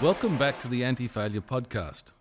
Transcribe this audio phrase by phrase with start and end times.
[0.00, 2.12] Welcome back to the Anti Failure Podcast.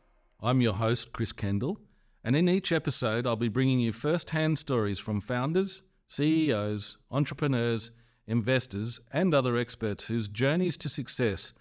[0.42, 1.80] I'm your host, Chris Kendall,
[2.24, 7.92] and in each episode, I'll be bringing you first hand stories from founders, CEOs, entrepreneurs,
[8.26, 11.54] investors, and other experts whose journeys to success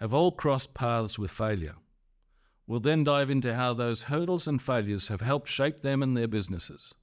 [0.00, 1.74] have all crossed paths with failure.
[2.66, 6.28] We'll then dive into how those hurdles and failures have helped shape them and their
[6.28, 6.94] businesses.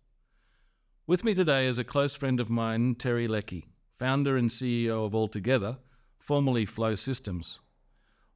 [1.05, 3.67] With me today is a close friend of mine, Terry Leckie,
[3.99, 5.77] founder and CEO of Altogether,
[6.17, 7.59] formerly Flow Systems.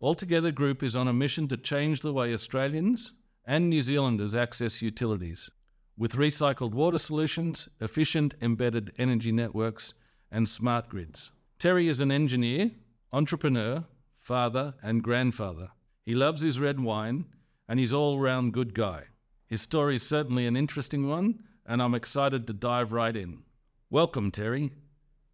[0.01, 3.11] Altogether Group is on a mission to change the way Australians
[3.45, 5.49] and New Zealanders access utilities.
[5.97, 9.93] With recycled water solutions, efficient embedded energy networks,
[10.31, 11.31] and smart grids.
[11.57, 12.71] Terry is an engineer,
[13.11, 13.83] entrepreneur,
[14.17, 15.69] father, and grandfather.
[16.05, 17.25] He loves his red wine,
[17.67, 19.03] and he's all round good guy.
[19.47, 23.43] His story is certainly an interesting one, and I'm excited to dive right in.
[23.89, 24.71] Welcome, Terry.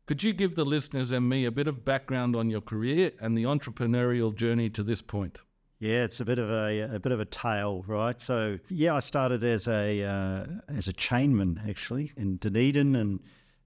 [0.06, 3.36] Could you give the listeners and me a bit of background on your career and
[3.36, 5.40] the entrepreneurial journey to this point?
[5.80, 8.22] Yeah, it's a bit of a, a bit of a tale, right?
[8.22, 13.20] So yeah, I started as a uh, as a chainman actually in Dunedin, and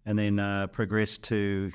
[0.06, 1.74] and then uh, progressed to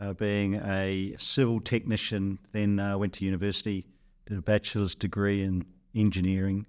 [0.00, 2.38] uh, being a civil technician.
[2.52, 3.86] Then uh, went to university,
[4.26, 6.66] did a bachelor's degree in engineering,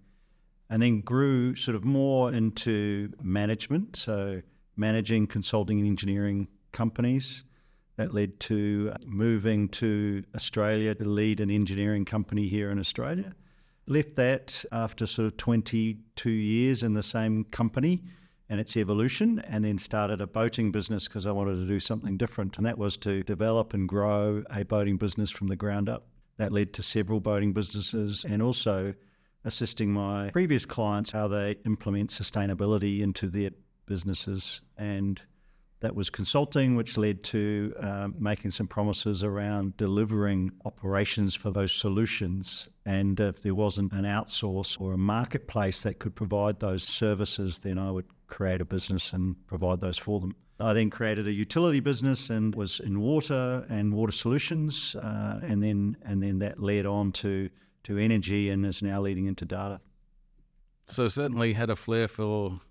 [0.69, 3.97] and then grew sort of more into management.
[3.97, 4.41] So
[4.77, 7.43] managing, consulting, and engineering companies.
[7.97, 13.33] That led to moving to Australia to lead an engineering company here in Australia.
[13.87, 18.03] Left that after sort of 22 years in the same company
[18.49, 22.15] and its evolution, and then started a boating business because I wanted to do something
[22.15, 22.57] different.
[22.57, 26.05] And that was to develop and grow a boating business from the ground up.
[26.37, 28.93] That led to several boating businesses and also
[29.45, 33.51] assisting my previous clients how they implement sustainability into their
[33.87, 35.21] businesses and
[35.81, 41.73] that was consulting, which led to uh, making some promises around delivering operations for those
[41.73, 42.69] solutions.
[42.85, 47.77] And if there wasn't an outsource or a marketplace that could provide those services, then
[47.77, 50.35] I would create a business and provide those for them.
[50.59, 55.61] I then created a utility business and was in water and water solutions, uh, and
[55.61, 57.49] then and then that led on to
[57.83, 59.81] to energy and is now leading into data.
[60.87, 62.61] So certainly had a flair for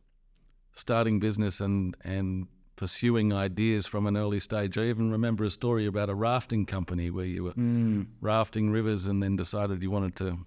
[0.72, 4.76] starting business and and pursuing ideas from an early stage.
[4.76, 8.06] I even remember a story about a rafting company where you were mm.
[8.20, 10.38] rafting rivers and then decided you wanted to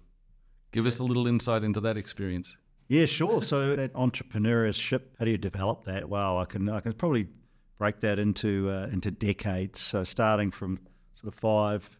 [0.72, 2.56] give us a little insight into that experience.
[2.88, 3.42] Yeah, sure.
[3.42, 6.08] So that entrepreneurship, how do you develop that?
[6.08, 7.28] Wow, I can I can probably
[7.78, 9.80] break that into uh, into decades.
[9.80, 10.80] So starting from
[11.14, 11.90] sort of five.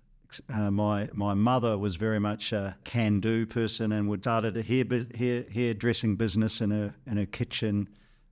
[0.52, 4.84] Uh, my my mother was very much a can-do person and would started a hair,
[5.16, 7.88] hair hairdressing business in her in her kitchen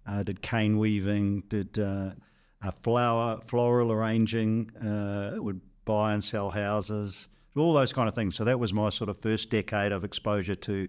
[0.06, 2.10] uh, did cane weaving, did uh,
[2.82, 8.34] flower floral arranging, uh, would buy and sell houses, all those kind of things.
[8.36, 10.88] So that was my sort of first decade of exposure to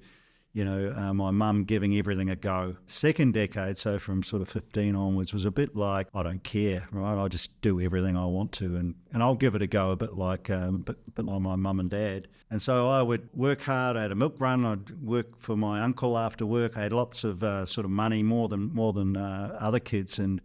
[0.58, 2.76] you know, uh, my mum giving everything a go.
[2.88, 6.88] Second decade, so from sort of 15 onwards, was a bit like, I don't care,
[6.92, 7.24] right?
[7.24, 9.96] I just do everything I want to and, and I'll give it a go, a
[9.96, 12.28] bit like, um, bit like my mum and dad.
[12.50, 13.98] And so I would work hard.
[13.98, 14.66] I had a milk run.
[14.66, 16.76] I'd work for my uncle after work.
[16.76, 20.18] I had lots of uh, sort of money, more than more than uh, other kids.
[20.18, 20.42] And,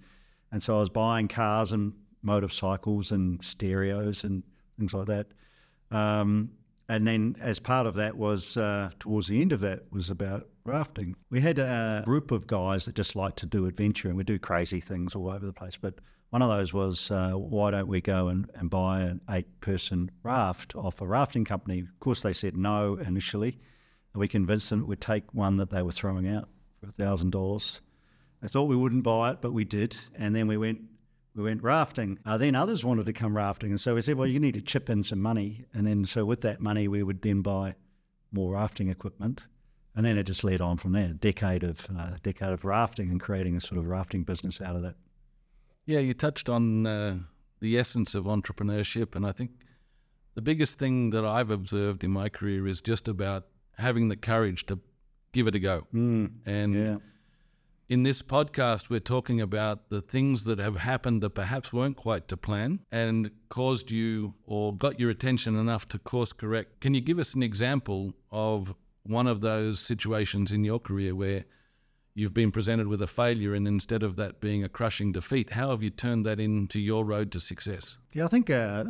[0.51, 4.43] and so I was buying cars and motorcycles and stereos and
[4.79, 5.29] things like that.
[5.91, 6.51] Um,
[6.89, 10.49] and then, as part of that, was uh, towards the end of that was about
[10.65, 11.17] rafting.
[11.31, 14.39] We had a group of guys that just like to do adventure and we do
[14.39, 15.77] crazy things all over the place.
[15.77, 15.95] But
[16.31, 20.75] one of those was, uh, why don't we go and, and buy an eight-person raft
[20.77, 21.81] off a rafting company?
[21.81, 23.59] Of course, they said no initially.
[24.15, 26.49] We convinced them we'd take one that they were throwing out
[26.81, 27.81] for thousand dollars.
[28.43, 29.97] I thought we wouldn't buy it, but we did.
[30.15, 30.81] And then we went
[31.35, 32.19] we went rafting.
[32.25, 33.71] Uh, then others wanted to come rafting.
[33.71, 35.65] And so we said, well, you need to chip in some money.
[35.73, 37.75] And then so with that money, we would then buy
[38.33, 39.47] more rafting equipment.
[39.95, 43.11] And then it just led on from there, a decade of, uh, decade of rafting
[43.11, 44.95] and creating a sort of rafting business out of that.
[45.85, 47.19] Yeah, you touched on uh,
[47.61, 49.15] the essence of entrepreneurship.
[49.17, 49.51] And I think
[50.35, 53.47] the biggest thing that I've observed in my career is just about
[53.79, 54.79] having the courage to
[55.33, 55.87] give it a go.
[55.95, 56.97] Mm, and yeah
[57.89, 62.29] in this podcast, we're talking about the things that have happened that perhaps weren't quite
[62.29, 66.81] to plan and caused you or got your attention enough to course correct.
[66.81, 71.45] Can you give us an example of one of those situations in your career where
[72.15, 75.71] you've been presented with a failure and instead of that being a crushing defeat, how
[75.71, 77.99] have you turned that into your road to success?
[78.13, 78.85] Yeah, I think uh,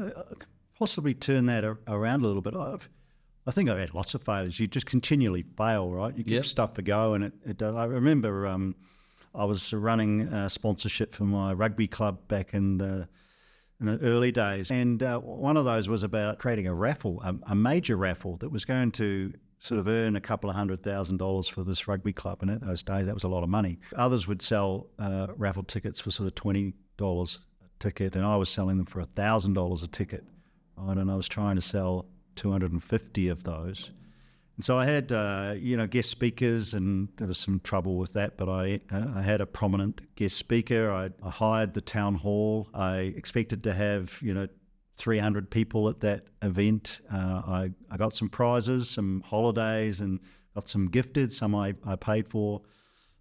[0.78, 2.54] possibly turn that around a little bit.
[2.54, 2.88] I've,
[3.46, 4.60] I think I've had lots of failures.
[4.60, 6.16] You just continually fail, right?
[6.16, 6.44] You give yep.
[6.44, 7.74] stuff a go, and it, it does.
[7.74, 8.76] I remember um,
[9.34, 13.08] I was running a sponsorship for my rugby club back in the
[13.80, 14.70] in the early days.
[14.70, 18.50] And uh, one of those was about creating a raffle, a, a major raffle that
[18.50, 22.12] was going to sort of earn a couple of hundred thousand dollars for this rugby
[22.12, 22.42] club.
[22.42, 23.80] And at those days, that was a lot of money.
[23.96, 28.36] Others would sell uh, raffle tickets for sort of twenty dollars a ticket, and I
[28.36, 30.24] was selling them for a thousand dollars a ticket.
[30.76, 30.96] Right?
[30.96, 32.06] And I was trying to sell
[32.36, 33.92] two hundred and fifty of those.
[34.56, 38.12] And so I had, uh, you know, guest speakers, and there was some trouble with
[38.12, 38.36] that.
[38.36, 40.90] But I, uh, I had a prominent guest speaker.
[40.90, 42.68] I, I hired the town hall.
[42.74, 44.48] I expected to have, you know,
[44.96, 47.00] 300 people at that event.
[47.10, 50.20] Uh, I, I got some prizes, some holidays, and
[50.54, 51.32] got some gifted.
[51.32, 52.62] Some I, I paid for.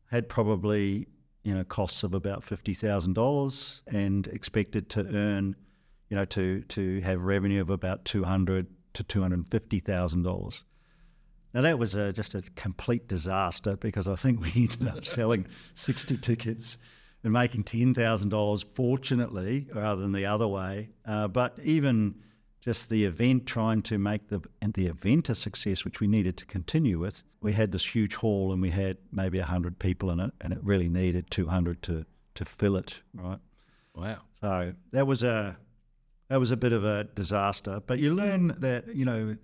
[0.08, 1.08] Had probably
[1.44, 5.56] you know costs of about fifty thousand dollars, and expected to earn,
[6.10, 10.24] you know, to to have revenue of about two hundred to two hundred fifty thousand
[10.24, 10.64] dollars.
[11.54, 15.48] Now that was a, just a complete disaster because I think we ended up selling
[15.76, 16.78] sixty tickets
[17.24, 20.90] and making ten thousand dollars, fortunately, rather than the other way.
[21.06, 22.16] Uh, but even
[22.62, 26.38] just the event, trying to make the and the event a success, which we needed
[26.38, 27.24] to continue with.
[27.42, 30.60] We had this huge hall, and we had maybe hundred people in it, and it
[30.64, 32.06] really needed two hundred to
[32.36, 33.02] to fill it.
[33.14, 33.40] Right.
[33.96, 34.20] Wow.
[34.40, 35.58] So that was a
[36.32, 37.82] that was a bit of a disaster.
[37.86, 39.36] But you learn that you know,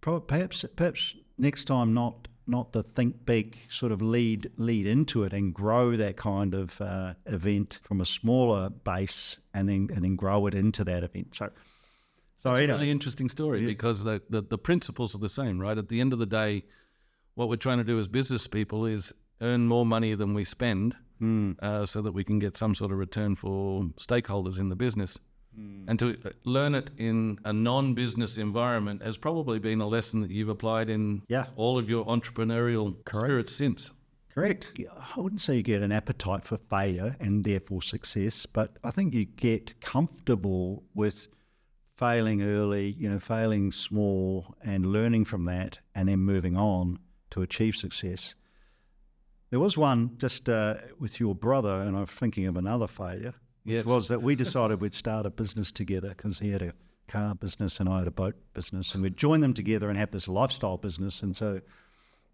[0.00, 5.32] perhaps perhaps next time not not to think big, sort of lead lead into it
[5.32, 10.16] and grow that kind of uh, event from a smaller base, and then and then
[10.16, 11.36] grow it into that event.
[11.36, 11.50] So,
[12.38, 13.68] so it's a really interesting story yeah.
[13.68, 15.78] because the, the the principles are the same, right?
[15.78, 16.64] At the end of the day,
[17.36, 20.96] what we're trying to do as business people is earn more money than we spend,
[21.22, 21.56] mm.
[21.60, 25.20] uh, so that we can get some sort of return for stakeholders in the business.
[25.58, 25.84] Mm.
[25.88, 30.30] And to learn it in a non business environment has probably been a lesson that
[30.30, 31.46] you've applied in yeah.
[31.56, 33.26] all of your entrepreneurial Correct.
[33.26, 33.90] spirits since.
[34.30, 34.78] Correct.
[35.16, 39.14] I wouldn't say you get an appetite for failure and therefore success, but I think
[39.14, 41.28] you get comfortable with
[41.96, 46.98] failing early, you know, failing small and learning from that and then moving on
[47.30, 48.34] to achieve success.
[49.48, 53.32] There was one just uh, with your brother, and I'm thinking of another failure
[53.66, 53.84] yes.
[53.84, 56.72] was that we decided we'd start a business together because he had a
[57.08, 60.10] car business and I had a boat business, and we'd join them together and have
[60.10, 61.22] this lifestyle business.
[61.22, 61.60] And so,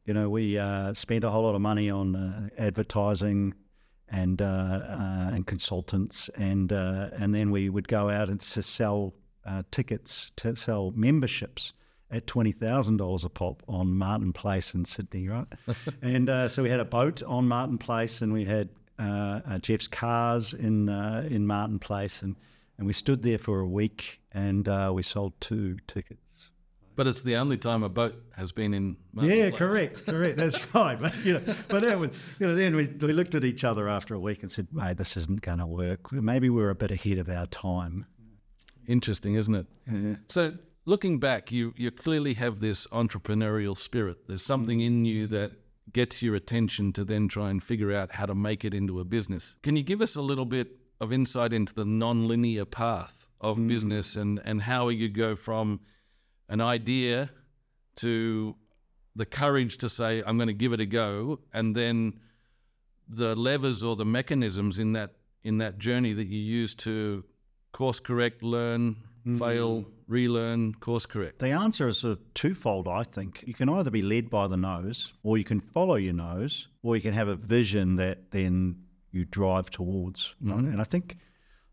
[0.04, 3.54] you know, we uh, spent a whole lot of money on uh, advertising
[4.08, 8.62] and uh, uh and consultants, and uh, and then we would go out and to
[8.62, 9.14] sell
[9.46, 11.72] uh, tickets to sell memberships
[12.10, 15.46] at twenty thousand dollars a pop on Martin Place in Sydney, right?
[16.02, 18.68] and so we had a boat on Martin Place, and we had
[19.02, 22.36] Uh, uh, Jeff's cars in uh, in Martin Place, and
[22.78, 26.50] and we stood there for a week, and uh, we sold two tickets.
[26.94, 28.96] But it's the only time a boat has been in.
[29.12, 29.58] Martin yeah, Place.
[29.58, 30.36] correct, correct.
[30.36, 31.00] That's right.
[31.00, 33.88] But you know, but that was, you know, then we, we looked at each other
[33.88, 36.12] after a week and said, "Mate, this isn't going to work.
[36.12, 38.06] Maybe we're a bit ahead of our time."
[38.86, 39.66] Interesting, isn't it?
[39.90, 40.16] Yeah.
[40.28, 40.54] So
[40.84, 44.28] looking back, you you clearly have this entrepreneurial spirit.
[44.28, 45.52] There's something in you that
[45.92, 49.04] gets your attention to then try and figure out how to make it into a
[49.04, 49.56] business.
[49.62, 53.68] Can you give us a little bit of insight into the non-linear path of mm.
[53.68, 55.80] business and, and how you go from
[56.48, 57.30] an idea
[57.96, 58.54] to
[59.16, 62.20] the courage to say, I'm going to give it a go, and then
[63.08, 65.10] the levers or the mechanisms in that
[65.44, 67.24] in that journey that you use to
[67.72, 69.38] course correct, learn, mm.
[69.38, 71.38] fail, relearn, course correct?
[71.40, 73.42] The answer is sort of twofold, I think.
[73.46, 76.94] You can either be led by the nose, or you can follow your nose, or
[76.94, 78.76] you can have a vision that then
[79.10, 80.34] you drive towards.
[80.42, 80.50] Mm-hmm.
[80.50, 80.64] Right?
[80.64, 81.16] And I think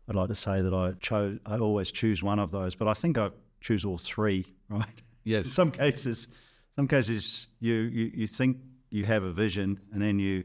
[0.08, 2.94] I'd like to say that I chose, I always choose one of those, but I
[2.94, 3.30] think I
[3.60, 5.02] choose all three, right?
[5.24, 5.44] Yes.
[5.44, 6.28] In some cases,
[6.76, 8.56] some cases you, you, you think
[8.90, 10.44] you have a vision and then you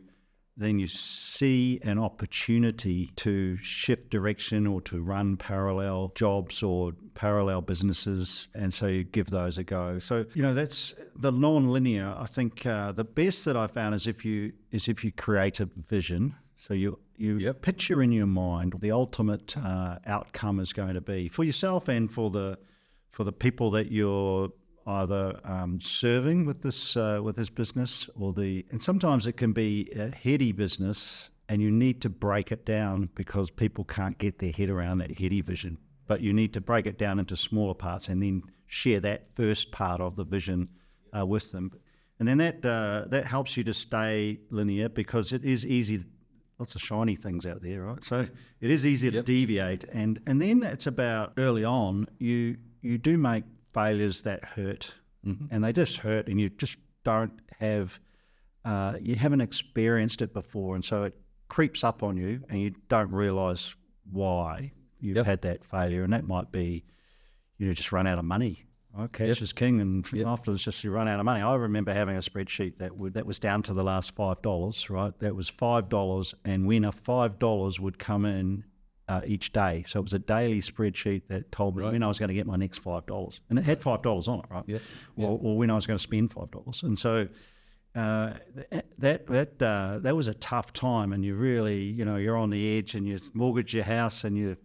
[0.57, 7.61] then you see an opportunity to shift direction or to run parallel jobs or parallel
[7.61, 8.47] businesses.
[8.55, 9.99] And so you give those a go.
[9.99, 12.15] So, you know, that's the non-linear.
[12.17, 15.59] I think uh, the best that I found is if you is if you create
[15.59, 16.35] a vision.
[16.55, 17.61] So you you yep.
[17.61, 21.89] picture in your mind what the ultimate uh, outcome is going to be for yourself
[21.89, 22.57] and for the
[23.11, 24.49] for the people that you're
[24.87, 29.51] either um, serving with this uh, with this business or the and sometimes it can
[29.51, 34.39] be a heady business and you need to break it down because people can't get
[34.39, 35.77] their head around that heady vision.
[36.07, 39.71] But you need to break it down into smaller parts and then share that first
[39.71, 40.69] part of the vision
[41.17, 41.71] uh, with them.
[42.19, 46.03] And then that uh, that helps you to stay linear because it is easy
[46.57, 48.03] lots of shiny things out there right?
[48.03, 48.25] So
[48.61, 49.13] it is easy yep.
[49.13, 49.83] to deviate.
[49.85, 53.43] And and then it's about early on you you do make
[53.75, 54.83] failures that hurt,
[55.25, 55.45] mm-hmm.
[55.51, 57.99] and they just hurt, and you just don't have,
[58.63, 61.13] uh, you haven't experienced it before, and so it
[61.49, 63.75] creeps up on you, and you don't realize
[64.11, 64.71] why.
[64.99, 65.25] you've Yep.
[65.25, 66.83] had that failure, and that might be
[67.57, 68.65] you know just run out of money.
[68.97, 69.11] Right?
[69.11, 69.41] Cash Yep.
[69.41, 70.25] is king, and Yep.
[70.25, 71.41] after it's just you run out of money.
[71.41, 74.89] I remember having a spreadsheet that would that was down to the last five dollars.
[74.89, 78.63] Right, that was five dollars, and when a five dollars would come in
[79.07, 81.93] uh, each day, so it was a daily spreadsheet that told me Right.
[81.93, 84.27] when I was going to get my next five dollars, and it had five dollars
[84.27, 84.45] on it.
[84.49, 84.79] Right, Yeah.
[85.15, 87.27] or, or when I was going to spend five dollars, and so
[87.95, 88.33] uh,
[88.97, 92.49] that that uh, that was a tough time, and you really, you know, you're on
[92.49, 94.57] the edge, and you mortgage your house, and you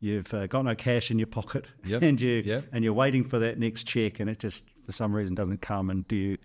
[0.00, 2.64] you've uh, got no cash in your pocket, Yep, and you yep.
[2.72, 5.90] and you're waiting for that next check, and it just for some reason doesn't come,
[5.90, 6.36] and do you,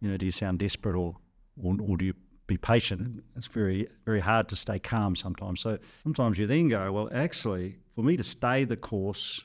[0.00, 1.16] you know, do you sound desperate or
[1.62, 2.14] or, or do you
[2.46, 3.22] be patient?
[3.36, 5.60] It's very very hard to stay calm sometimes.
[5.60, 9.44] So sometimes you then go, well, actually, for me to stay the course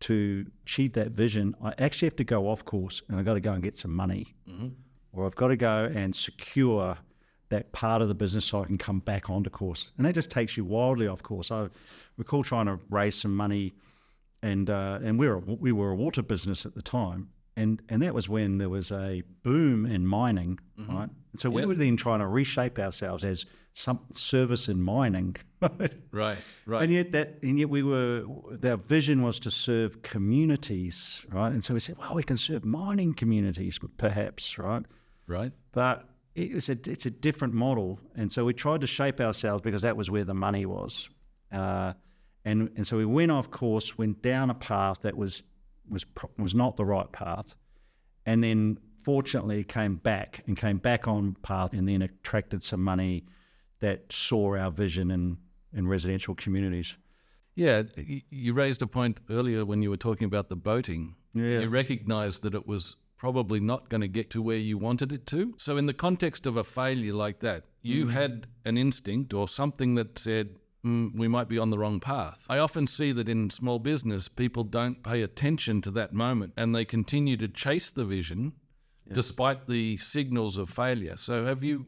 [0.00, 3.40] to achieve that vision, I actually have to go off course, and I've got to
[3.40, 4.34] go and get some money
[5.12, 6.96] or I've got to go and secure
[7.50, 9.92] that part of the business so I can come back onto course.
[9.96, 11.50] And that just takes you wildly off course.
[11.50, 11.68] I
[12.16, 13.74] recall trying to raise some money,
[14.42, 18.02] and uh, and we were we were a water business at the time, and and
[18.02, 21.08] that was when there was a boom in mining, right?
[21.32, 21.68] And so we Yep.
[21.68, 25.92] were then trying to reshape ourselves as some service in mining, right?
[26.12, 26.38] Right.
[26.66, 26.82] Right.
[26.84, 28.24] And yet that, and yet we were,
[28.64, 31.52] our vision was to serve communities, right?
[31.52, 34.84] And so we said, well, we can serve mining communities, perhaps, right?
[35.26, 35.52] right.
[35.72, 39.62] But it was a, it's a different model, and so we tried to shape ourselves
[39.62, 41.08] because that was where the money was,
[41.52, 41.92] uh,
[42.44, 45.42] and and so we went off course, went down a path that was
[45.88, 46.04] was
[46.38, 47.54] was not the right path,
[48.26, 53.24] and then fortunately came back and came back on path, and then attracted some money
[53.80, 55.38] that saw our vision in
[55.72, 56.96] in residential communities.
[57.54, 57.84] Yeah,
[58.30, 61.14] you raised a point earlier when you were talking about the boating.
[61.34, 61.60] Yeah.
[61.60, 65.26] You recognized that it was probably not going to get to where you wanted it
[65.26, 65.54] to.
[65.58, 68.10] So, in the context of a failure like that, you mm.
[68.10, 72.44] had an instinct or something that said, mm, we might be on the wrong path.
[72.48, 76.74] I often see that in small business, people don't pay attention to that moment and
[76.74, 78.52] they continue to chase the vision
[79.12, 81.16] despite the signals of failure.
[81.16, 81.86] So, have you?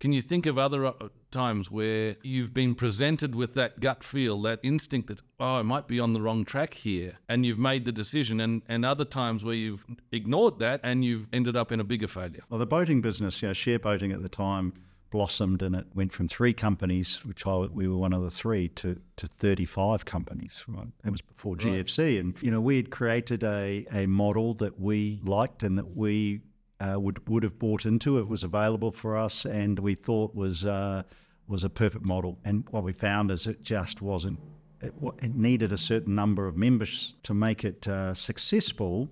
[0.00, 0.92] Can you think of other uh,
[1.32, 5.88] times where you've been presented with that gut feel, that instinct that, oh, I might
[5.88, 9.44] be on the wrong track here, and you've made the decision, and, and other times
[9.44, 12.42] where you've ignored that and you've ended up in a bigger failure?
[12.48, 14.72] Well, the boating business, you know, share boating at the time
[15.10, 18.68] blossomed and it went from three companies, which I, we were one of the three,
[18.70, 20.64] to, to 35 companies.
[20.68, 22.20] Right, That was before GFC.
[22.20, 26.40] And, you know, we had created a, a model that we liked and that we
[26.80, 28.18] uh, would, would have bought into.
[28.18, 31.02] It was available for us and we thought was, uh,
[31.46, 32.38] was a perfect model.
[32.44, 34.38] And what we found is it just wasn't,
[34.80, 39.08] it, it needed a certain number of members to make it uh, successful,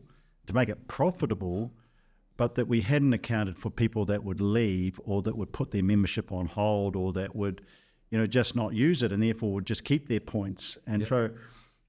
[0.47, 1.73] to make it profitable
[2.37, 5.83] but that we hadn't accounted for people that would leave or that would put their
[5.83, 7.63] membership on hold or that would,
[8.11, 10.77] you know, just not use it and therefore would just keep their points.
[10.87, 11.31] And so,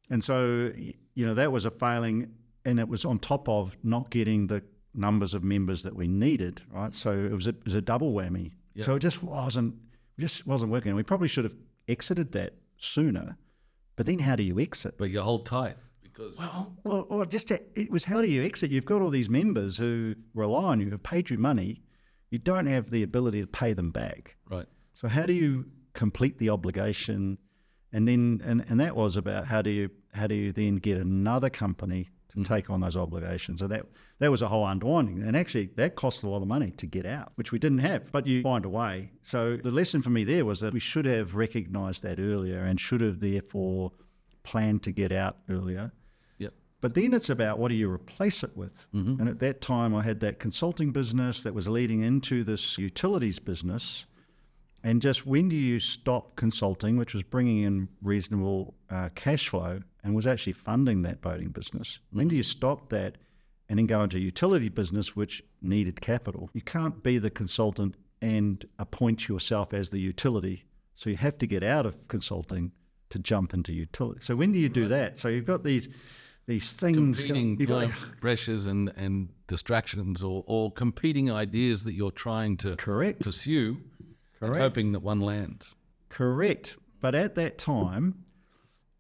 [0.10, 0.72] and so,
[1.16, 2.32] you know, that was a failing,
[2.64, 4.64] and it was on top of not getting the
[4.94, 6.94] numbers of members that we needed, right?
[6.94, 8.52] So it was a, it was a double whammy.
[8.82, 9.76] So it just wasn't,
[10.18, 10.90] it just wasn't working.
[10.90, 11.56] And we probably should have
[11.88, 13.38] exited that sooner,
[13.96, 14.98] but then how do you exit?
[14.98, 15.78] But you hold tight
[16.18, 18.72] because Well, well, well, just to, it was how do you exit?
[18.72, 21.82] You've got all these members who rely on you, have paid you money.
[22.32, 24.36] You don't have the ability to pay them back.
[24.50, 27.38] right, So how do you complete the obligation?
[27.94, 30.98] And then, and, and that was about how do you how do you then get
[30.98, 32.46] another company to mm.
[32.46, 33.62] take on those obligations?
[33.62, 33.86] And that
[34.20, 35.24] that was a whole unwinding.
[35.24, 38.12] And actually, that cost a lot of money to get out, which we didn't have.
[38.12, 39.12] But you find a way.
[39.22, 42.80] So the lesson for me there was that we should have recognised that earlier and
[42.80, 43.92] should have therefore
[44.44, 45.92] planned to get out earlier.
[46.80, 48.88] But then it's about what do you replace it with?
[49.20, 53.40] And at that time, I had that consulting business that was leading into this utilities
[53.40, 54.06] business.
[54.84, 59.82] And just when do you stop consulting, which was bringing in reasonable uh, cash flow
[60.04, 62.00] and was actually funding that boating business?
[62.12, 63.18] When do you stop that
[63.70, 66.50] and then go into utility business, which needed capital?
[66.54, 70.66] You can't be the consultant and appoint yourself as the utility.
[70.94, 72.72] So you have to get out of consulting
[73.10, 74.20] to jump into utility.
[74.22, 75.18] So when do you do that?
[75.18, 75.90] So you've got these
[76.48, 77.20] these things.
[77.24, 83.22] competing time pressures and, and distractions or, or competing ideas that you're trying to correct.
[83.22, 83.78] pursue,
[84.40, 84.58] Correct.
[84.62, 85.76] hoping that one lands.
[86.10, 86.78] Correct.
[87.02, 88.24] But at that time,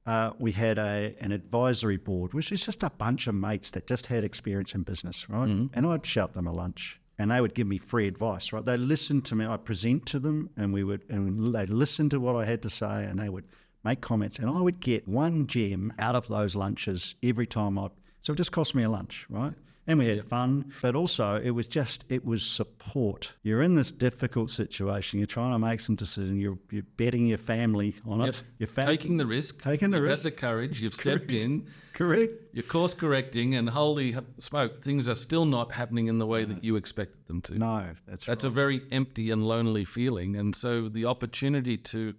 [0.05, 3.87] uh, we had a an advisory board, which is just a bunch of mates that
[3.87, 5.49] just had experience in business, right?
[5.73, 8.63] And I'd shout them a lunch, and they would give me free advice, right?
[8.63, 9.45] They listened to me.
[9.45, 12.69] I'd present to them, and we would, and they'd listen to what I had to
[12.69, 13.45] say, and they would
[13.87, 17.87] make comments, and I would get one gem out of those lunches every time I.
[18.21, 19.53] So it just cost me a lunch, right?
[19.89, 23.33] and we had fun, but also it was just it was support.
[23.43, 25.17] You're in this difficult situation.
[25.19, 26.37] You're trying to make some decision.
[26.37, 28.29] You're you're betting your family on Yep.
[28.29, 28.43] it.
[28.59, 29.61] You're fa- Taking the risk.
[29.61, 30.23] Taking the you've risk.
[30.23, 30.81] had the courage.
[30.81, 31.67] You've stepped in.
[31.93, 32.33] correct.
[32.53, 36.65] You're course correcting, and holy smoke, things are still not happening in the way that
[36.65, 37.57] you expected them to.
[37.57, 38.33] No, that's right.
[38.33, 38.43] That's right.
[38.43, 40.35] a very empty and lonely feeling.
[40.35, 42.13] And so the opportunity to,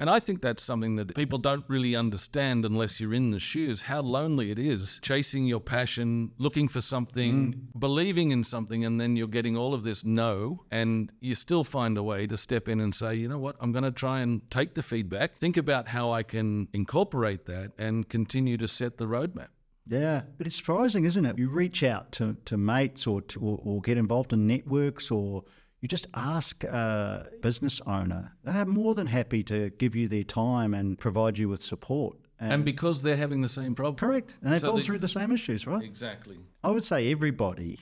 [0.00, 3.82] and I think that's something that people don't really understand unless you're in the shoes,
[3.82, 7.78] how lonely it is chasing your passion, looking for something, mm.
[7.78, 10.64] believing in something, and then you're getting all of this no.
[10.70, 13.72] And you still find a way to step in and say, you know what, I'm
[13.72, 18.08] going to try and take the feedback, think about how I can incorporate that and
[18.08, 19.48] continue to set the roadmap.
[19.86, 21.36] Yeah, but it's surprising, isn't it?
[21.36, 25.44] You reach out to, to mates or, to, or or get involved in networks or
[25.80, 28.32] you just ask a business owner.
[28.44, 32.16] They're more than happy to give you their time and provide you with support.
[32.38, 33.96] And because they're having the same problem.
[33.96, 34.36] correct.
[34.42, 35.82] And they've So gone through the same issues, right?
[35.82, 36.38] Exactly.
[36.64, 37.78] I would say everybody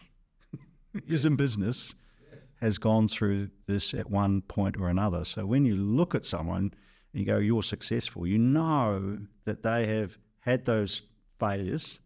[1.07, 1.95] who's in business
[2.61, 5.25] has gone through this at one point or another.
[5.25, 6.73] So when you look at someone
[7.13, 11.03] and you go, you're successful, you know that they have had those
[11.39, 12.01] failures,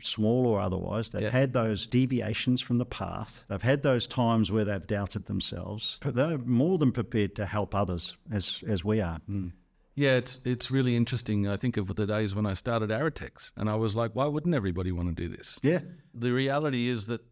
[0.00, 1.10] small or otherwise.
[1.10, 1.30] They've Yeah.
[1.30, 3.44] had those deviations from the path.
[3.48, 5.98] They've had those times where they've doubted themselves.
[6.02, 9.20] But they're more than prepared to help others as, as we are.
[9.28, 9.52] Mm.
[9.94, 11.48] Yeah, it's it's really interesting.
[11.48, 14.54] I think of the days when I started Aratex, and I was like, why wouldn't
[14.54, 15.58] everybody want to do this?
[15.62, 15.80] Yeah.
[16.12, 17.22] The reality is that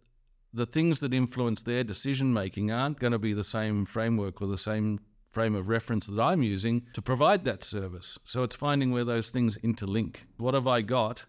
[0.54, 4.46] the things that influence their decision making aren't going to be the same framework or
[4.48, 5.00] the same
[5.30, 8.18] frame of reference that I'm using to provide that service.
[8.24, 10.16] So it's finding where those things interlink.
[10.38, 11.26] What have I got,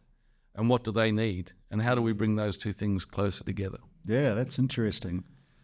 [0.55, 3.79] and what do they need, and how do we bring those two things closer together?
[4.05, 5.23] Yeah, that's interesting.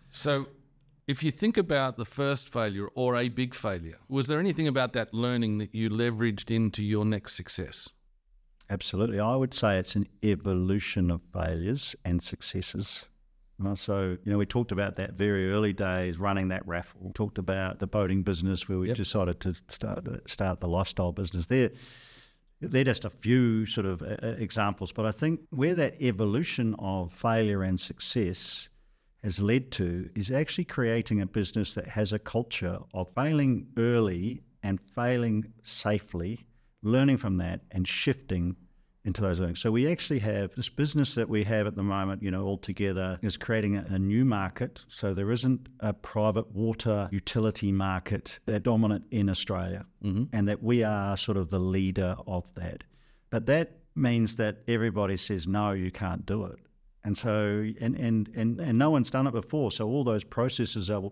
[0.10, 0.48] So,
[1.08, 4.94] if you think about the first failure or a big failure, was there anything about
[4.94, 7.90] that learning that you leveraged into your next success?
[8.70, 9.20] Absolutely.
[9.20, 13.08] I would say it's an evolution of failures and successes.
[13.76, 17.02] So, you know, we talked about that very early days running that raffle.
[17.04, 18.98] We talked about the boating business where we Yep.
[18.98, 21.46] decided to start start the lifestyle business.
[21.46, 21.70] There,
[22.62, 26.76] they're just a few sort of uh, uh, examples, but I think where that evolution
[26.80, 28.70] of failure and success
[29.24, 34.42] has led to is actually creating a business that has a culture of failing early
[34.64, 36.40] and failing safely,
[36.84, 38.56] learning from that and shifting
[39.04, 39.60] into those learnings.
[39.60, 43.18] So we actually have this business that we have at the moment, you know, altogether
[43.24, 44.86] is creating a, a new market.
[44.90, 49.86] So there isn't a private water utility market that dominant in Australia,
[50.34, 52.84] and that we are sort of the leader of that.
[53.32, 56.60] But that means that everybody says no, you can't do it.
[57.04, 59.72] And so, and, and, and, and no one's done it before.
[59.72, 61.12] So all those processes are,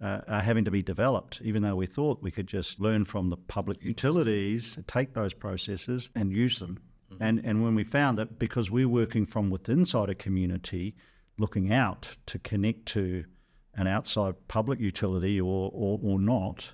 [0.00, 3.30] uh, are having to be developed, even though we thought we could just learn from
[3.30, 6.80] the public utilities, take those processes and use them.
[7.20, 10.94] And, and when we found that because we're working from within inside a community,
[11.38, 13.24] looking out to connect to
[13.74, 16.72] an outside public utility or, or, or not,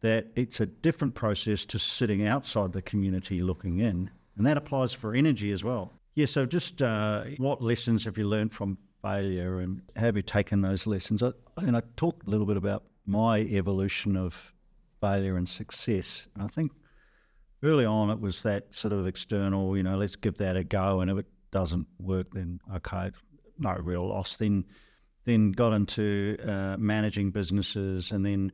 [0.00, 4.10] that it's a different process to sitting outside the community looking in.
[4.36, 5.92] And that applies for energy as well.
[6.14, 10.60] Yeah, so just uh, what lessons have you learned from failure and have you taken
[10.60, 11.22] those lessons?
[11.22, 14.52] I, and I talked a little bit about my evolution of
[15.00, 16.28] failure and success.
[16.34, 16.72] And I think
[17.64, 21.00] early on it was that sort of external, you know, let's give that a go.
[21.00, 23.10] And if it doesn't work, then okay,
[23.58, 24.36] no real loss.
[24.36, 24.64] Then,
[25.24, 28.52] then got into uh, managing businesses and then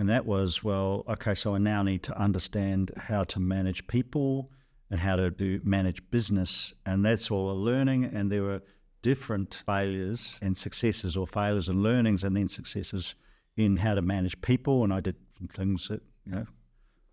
[0.00, 4.50] and that was, well, okay, so I now need to understand how to manage people
[4.90, 6.72] and how to do manage business.
[6.86, 8.04] And that's all a learning.
[8.04, 8.62] And there were
[9.02, 13.14] different failures and successes or failures and learnings and then successes
[13.58, 14.84] in how to manage people.
[14.84, 15.16] And I did
[15.52, 16.46] things that, you know,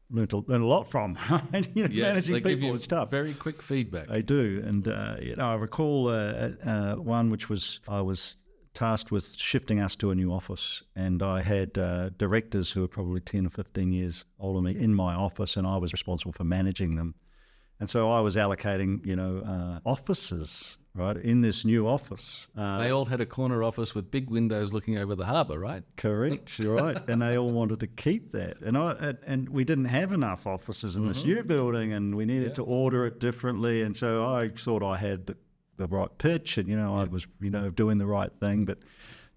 [0.10, 1.18] learned a, learned a lot from.
[1.74, 3.10] you know, Yes, managing people and stuff.
[3.10, 4.10] very quick feedback.
[4.10, 8.36] I do, and uh, you know, I recall uh, uh, one which was I was
[8.74, 12.88] tasked with shifting us to a new office, and I had uh, directors who were
[12.88, 16.32] probably ten or fifteen years older than me in my office, and I was responsible
[16.34, 17.16] for managing them,
[17.80, 22.48] and so I was allocating, you know, uh, offices right in this new office.
[22.58, 25.84] Uh, they all had a corner office with big windows looking over the harbour, right?
[25.96, 29.86] Correct, you're right, and they all wanted to keep that, and I and, we didn't
[29.86, 33.96] have enough offices in this new building, and we needed to order it differently, and
[33.96, 35.38] so I thought I had the,
[35.78, 38.80] the right pitch, and you know I was you know doing the right thing, but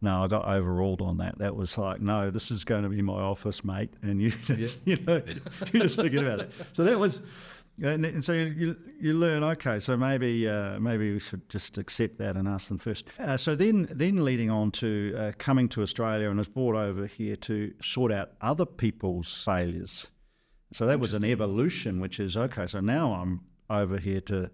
[0.02, 1.38] no, I got overruled on that.
[1.38, 4.86] That was like, no, this is going to be my office, mate, and you just
[4.86, 5.22] you know
[5.72, 6.52] you just forget about it.
[6.72, 7.22] So that was.
[7.82, 12.18] And, and so you, you learn okay so maybe uh, maybe we should just accept
[12.18, 13.06] that and ask them first.
[13.18, 17.06] Uh, so then then leading on to uh, coming to Australia and was brought over
[17.06, 20.10] here to sort out other people's failures.
[20.72, 23.40] So that was an evolution which is okay so now I'm
[23.70, 24.50] over here to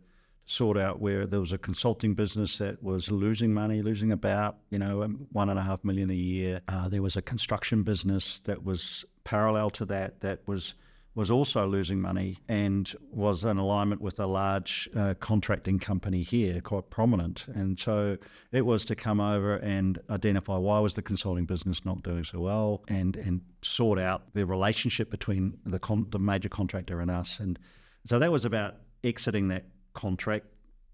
[0.46, 4.78] sort out where there was a consulting business that was losing money, losing about you
[4.78, 6.60] know um, one and a half million a year.
[6.68, 10.74] Uh, there was a construction business that was parallel to that that was
[11.16, 16.60] was also losing money and was in alignment with a large uh, contracting company here,
[16.60, 17.48] quite prominent.
[17.48, 18.18] And so
[18.52, 22.40] it was to come over and identify why was the consulting business not doing so
[22.40, 27.40] well, and and sort out the relationship between the con- the major contractor and us.
[27.40, 27.58] And
[28.04, 30.44] so that was about exiting that contract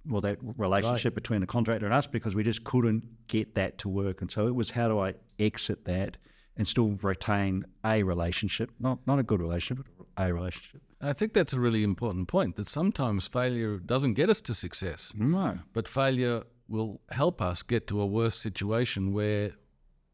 [0.06, 1.22] well, that relationship right.
[1.22, 4.20] between the contractor and us because we just couldn't get that to work.
[4.20, 6.16] And so it was how do I exit that
[6.56, 10.82] and still retain a relationship, not not a good relationship, a relationship.
[11.00, 15.12] I think that's a really important point that sometimes failure doesn't get us to success.
[15.16, 15.58] No.
[15.72, 19.52] But failure will help us get to a worse situation where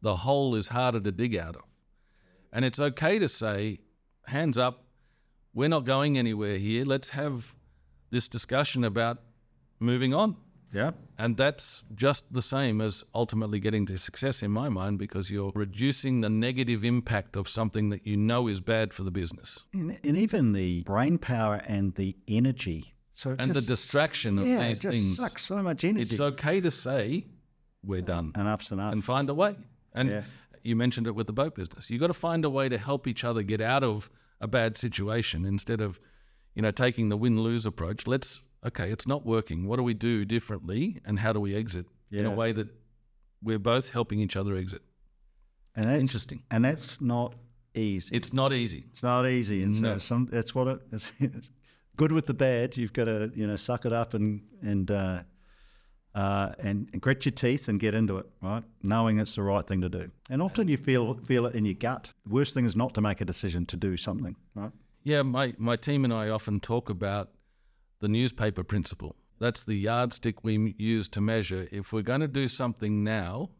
[0.00, 1.62] the hole is harder to dig out of.
[2.52, 3.80] And it's okay to say,
[4.26, 4.84] hands up,
[5.52, 6.84] we're not going anywhere here.
[6.84, 7.54] Let's have
[8.10, 9.18] this discussion about
[9.78, 10.36] moving on.
[10.72, 10.90] Yeah.
[11.16, 15.52] And that's just the same as ultimately getting to success in my mind because you're
[15.54, 19.64] reducing the negative impact of something that you know is bad for the business.
[19.72, 22.94] And, and even the brain power and the energy.
[23.14, 25.16] So and just, the distraction of yeah, these it just things.
[25.16, 26.02] sucks so much energy.
[26.02, 27.26] It's okay to say
[27.82, 28.32] we're done.
[28.36, 28.92] Enough's enough.
[28.92, 29.56] And find a way.
[29.94, 30.22] And Yeah.
[30.62, 31.90] you mentioned it with the boat business.
[31.90, 34.76] You've got to find a way to help each other get out of a bad
[34.76, 35.98] situation instead of,
[36.54, 38.06] you know, taking the win-lose approach.
[38.06, 39.66] Let's okay, it's not working.
[39.66, 42.68] What do we do differently, and how do we exit in a way that
[43.42, 44.82] we're both helping each other exit?
[45.76, 46.42] and that's, Interesting.
[46.50, 47.34] And that's not
[47.74, 48.16] easy.
[48.16, 48.84] It's not easy.
[48.90, 49.62] It's not easy.
[49.62, 49.94] And No.
[49.94, 51.48] so some, that's what it, it's, it's
[51.96, 52.76] good with the bad.
[52.76, 55.22] You've got to, you know, suck it up and, and, uh,
[56.16, 58.64] uh, and, and grit your teeth and get into it, right?
[58.82, 60.10] Knowing it's the right thing to do.
[60.30, 62.12] And often you feel, feel it in your gut.
[62.26, 64.72] The worst thing is not to make a decision to do something, right?
[65.04, 67.30] Yeah, my, my team and I often talk about
[68.00, 69.16] the newspaper principle.
[69.40, 73.50] That's the yardstick we use to measure if we're going to do something now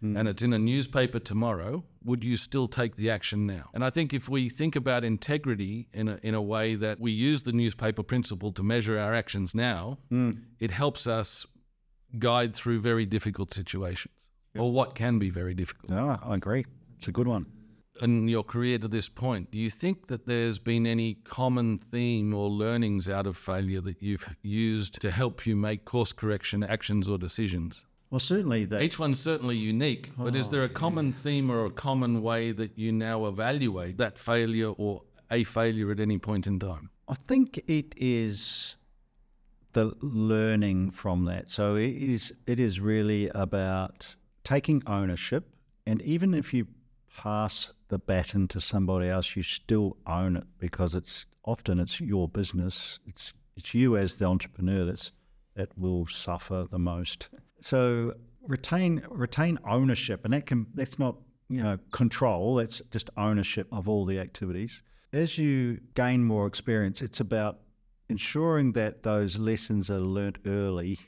[0.00, 0.16] hmm.
[0.16, 3.70] and it's in a newspaper tomorrow, would you still take the action now?
[3.74, 7.10] And I think if we think about integrity in a, in a way that we
[7.10, 10.30] use the newspaper principle to measure our actions now, hmm.
[10.60, 11.46] it helps us
[12.18, 15.90] guide through very difficult situations or what can be very difficult.
[15.90, 16.64] No, I agree.
[16.96, 17.46] It's a good one.
[18.00, 22.34] In your career to this point, do you think that there's been any common theme
[22.34, 27.08] or learnings out of failure that you've used to help you make course correction actions
[27.08, 27.84] or decisions?
[28.10, 31.64] Well, certainly that Each one's certainly unique, but is oh, there a common theme or
[31.64, 36.46] a common way that you now evaluate that failure or a failure at any point
[36.46, 36.90] in time?
[37.08, 38.76] I think it is
[39.72, 41.50] the learning from that.
[41.50, 45.50] So it is it is really about taking ownership,
[45.86, 46.68] and even if you
[47.16, 52.28] pass the baton to somebody else, you still own it because it's often it's your
[52.28, 52.98] business.
[53.06, 55.12] It's it's you as the entrepreneur that's
[55.54, 57.30] that will suffer the most.
[57.60, 58.14] So
[58.46, 61.16] retain retain ownership, and that can that's not
[61.48, 62.56] you know control.
[62.56, 64.82] That's just ownership of all the activities.
[65.12, 67.60] As you gain more experience, it's about
[68.08, 70.98] ensuring that those lessons are learnt early,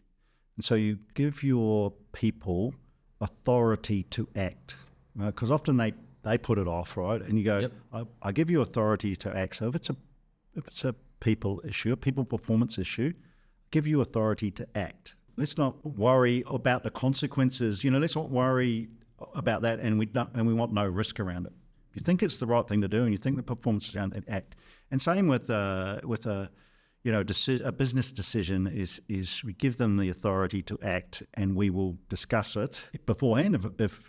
[0.57, 2.75] and so you give your people
[3.21, 4.77] authority to act,
[5.17, 7.21] because often they they put it off, right?
[7.21, 7.73] And you go, Yep.
[7.93, 9.57] I, I give you authority to act.
[9.57, 9.97] So if it's a
[10.55, 13.13] if it's a people issue, a people performance issue,
[13.71, 15.17] give you authority to act.
[15.37, 17.85] Let's not worry about the consequences.
[17.85, 18.89] You know, let's not worry
[19.35, 21.53] about that, and we don't, and we want no risk around it.
[21.91, 23.93] If you think it's the right thing to do, and you think the performance is
[23.93, 24.57] to act,
[24.91, 26.51] and same with uh, with a
[27.05, 31.23] you know deci- a business decision is is we give them the authority to act,
[31.35, 33.67] and we will discuss it beforehand if,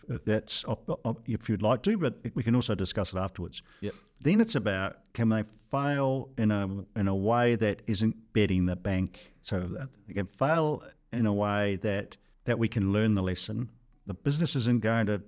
[0.09, 3.61] if that's op- op- if you'd like to, but we can also discuss it afterwards.
[3.81, 3.93] Yep.
[4.21, 8.75] Then it's about can they fail in a in a way that isn't betting the
[8.75, 9.33] bank.
[9.41, 13.69] So that they can fail in a way that that we can learn the lesson.
[14.07, 15.21] The business isn't going to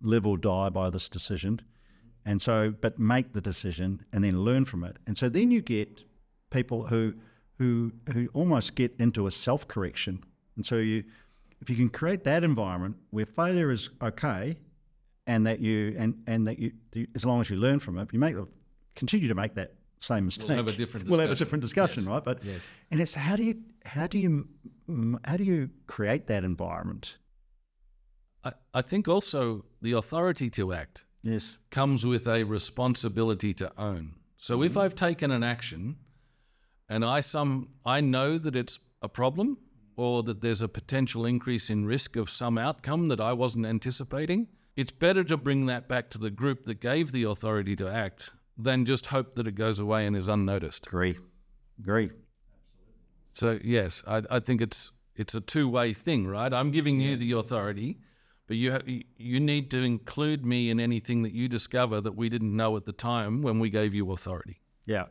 [0.00, 1.60] live or die by this decision,
[2.24, 4.96] and so but make the decision and then learn from it.
[5.06, 6.04] And so then you get
[6.54, 7.14] people who
[7.58, 10.24] who who almost get into a self correction.
[10.56, 11.04] And so you
[11.60, 14.56] if you can create that environment where failure is okay
[15.26, 16.72] and that you and and that you,
[17.14, 18.46] as long as you learn from it, if you make the
[18.94, 22.08] continue to make that same mistake, have a different we'll have a different discussion, Yes.
[22.08, 22.24] right?
[22.24, 22.70] But Yes.
[22.90, 24.48] and it's how do you how do you
[25.24, 27.18] how do you create that environment?
[28.44, 34.14] I, I think also the authority to act Yes, comes with a responsibility to own.
[34.36, 34.80] So if mm-hmm.
[34.80, 35.96] I've taken an action
[36.88, 39.58] and I some I know that it's a problem
[39.96, 44.48] or that there's a potential increase in risk of some outcome that I wasn't anticipating,
[44.76, 48.32] it's better to bring that back to the group that gave the authority to act
[48.58, 50.86] than just hope that it goes away and is unnoticed.
[50.86, 51.16] agree,
[51.78, 52.10] agree.
[53.32, 56.52] So yes, I, I think it's it's a two way thing, right?
[56.52, 57.98] I'm giving you the authority,
[58.46, 58.76] but you
[59.16, 62.84] you need to include me in anything that you discover that we didn't know at
[62.84, 64.60] the time when we gave you authority.
[64.86, 65.06] Yeah.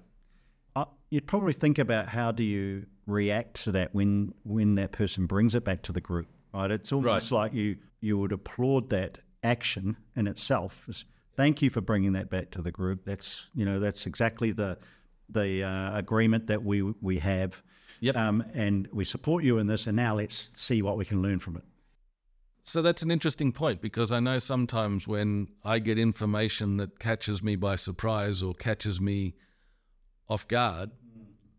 [1.10, 5.54] You'd probably think about how do you react to that when when that person brings
[5.54, 6.72] it back to the group, right?
[6.72, 10.86] It's almost like you you would applaud that action in itself.
[10.90, 11.06] It's,
[11.36, 13.06] Thank you for bringing that back to the group.
[13.06, 14.78] That's you know that's exactly the
[15.30, 17.62] the uh, agreement that we we have.
[18.02, 18.18] Yep.
[18.18, 21.40] Um, and we support you in this, and now let's see what we can learn
[21.40, 21.64] from it.
[22.66, 27.42] So that's an interesting point because I know sometimes when I get information that catches
[27.42, 29.36] me by surprise or catches me
[30.30, 30.92] off guard,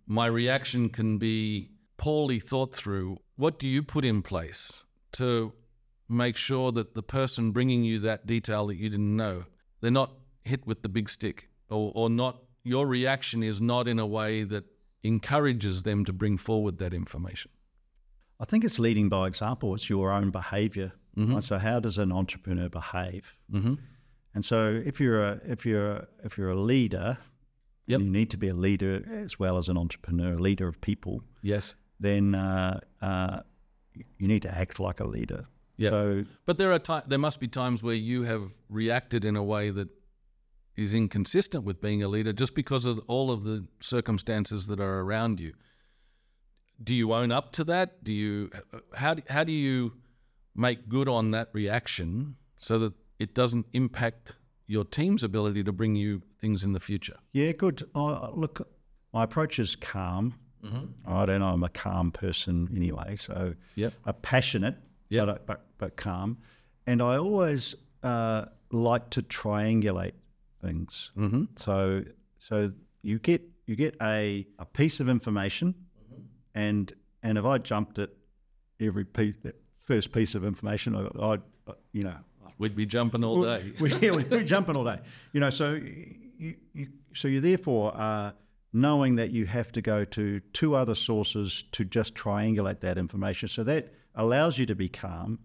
[0.06, 3.18] my reaction can be poorly thought through.
[3.36, 5.52] What do you put in place to
[6.08, 9.44] make sure that the person bringing you that detail that you didn't know,
[9.80, 13.98] they're not hit with the big stick or, or not, your reaction is not in
[13.98, 14.64] a way that
[15.02, 17.50] encourages them to bring forward that information?
[18.40, 19.74] I think it's leading by example.
[19.74, 20.92] It's your own behavior.
[21.16, 21.44] Right?
[21.44, 23.34] So how does an entrepreneur behave?
[23.52, 23.74] Mm-hmm.
[24.34, 27.18] And so if you're a if you're if you're a leader,
[27.86, 28.00] Yep.
[28.00, 31.22] you need to be a leader as well as an entrepreneur, a leader of people.
[31.42, 31.74] Yes.
[32.00, 33.40] Then uh, uh,
[34.18, 35.46] you need to act like a leader.
[35.76, 35.90] Yeah.
[35.90, 39.42] So But there are ti- there must be times where you have reacted in a
[39.44, 39.88] way that
[40.76, 45.00] is inconsistent with being a leader just because of all of the circumstances that are
[45.00, 45.52] around you.
[46.82, 48.02] Do you own up to that?
[48.02, 48.50] Do you
[48.94, 49.92] how do, how do you
[50.56, 54.32] make good on that reaction so that it doesn't impact
[54.66, 57.16] your team's ability to bring you things in the future?
[57.32, 57.82] yeah, good.
[57.94, 58.68] Uh, look,
[59.12, 60.34] my approach is calm.
[61.06, 61.46] I don't know.
[61.48, 63.16] I'm a calm person anyway.
[63.16, 63.92] So Yep.
[64.06, 64.76] uh, passionate,
[65.10, 65.26] Yep.
[65.26, 66.38] but, but but calm.
[66.86, 70.12] And I always uh, like to triangulate
[70.62, 71.12] things.
[71.18, 71.44] Mm-hmm.
[71.56, 72.04] So
[72.38, 72.72] so
[73.02, 75.74] you get you get a, a piece of information,
[76.54, 76.90] and
[77.22, 78.10] and if I jumped at
[78.80, 82.16] every piece, that first piece of information, I, I'd uh, you know
[82.58, 83.72] We'd be jumping all day.
[83.80, 85.00] we, we're jumping all day.
[85.32, 88.34] You know, so you, you so you therefore are
[88.72, 93.48] knowing that you have to go to two other sources to just triangulate that information.
[93.48, 95.38] So that allows you to be calm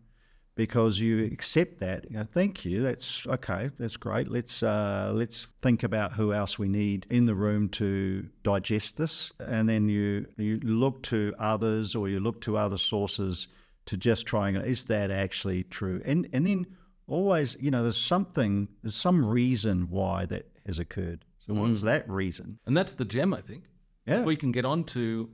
[0.56, 2.04] because you accept that.
[2.10, 2.82] You go, Thank you.
[2.82, 3.69] That's okay.
[3.80, 4.30] That's great.
[4.30, 9.32] Let's uh, let's think about who else we need in the room to digest this,
[9.39, 13.48] and then you you look to others or you look to other sources
[13.86, 16.02] to just try and is that actually true?
[16.04, 16.67] And and then
[17.10, 21.26] always, you know, there's something, there's some reason why that has occurred.
[21.39, 21.86] So what's mm.
[21.86, 22.60] that reason?
[22.65, 23.65] And that's the gem, I think.
[24.06, 24.19] Yeah.
[24.19, 25.30] If we can get on to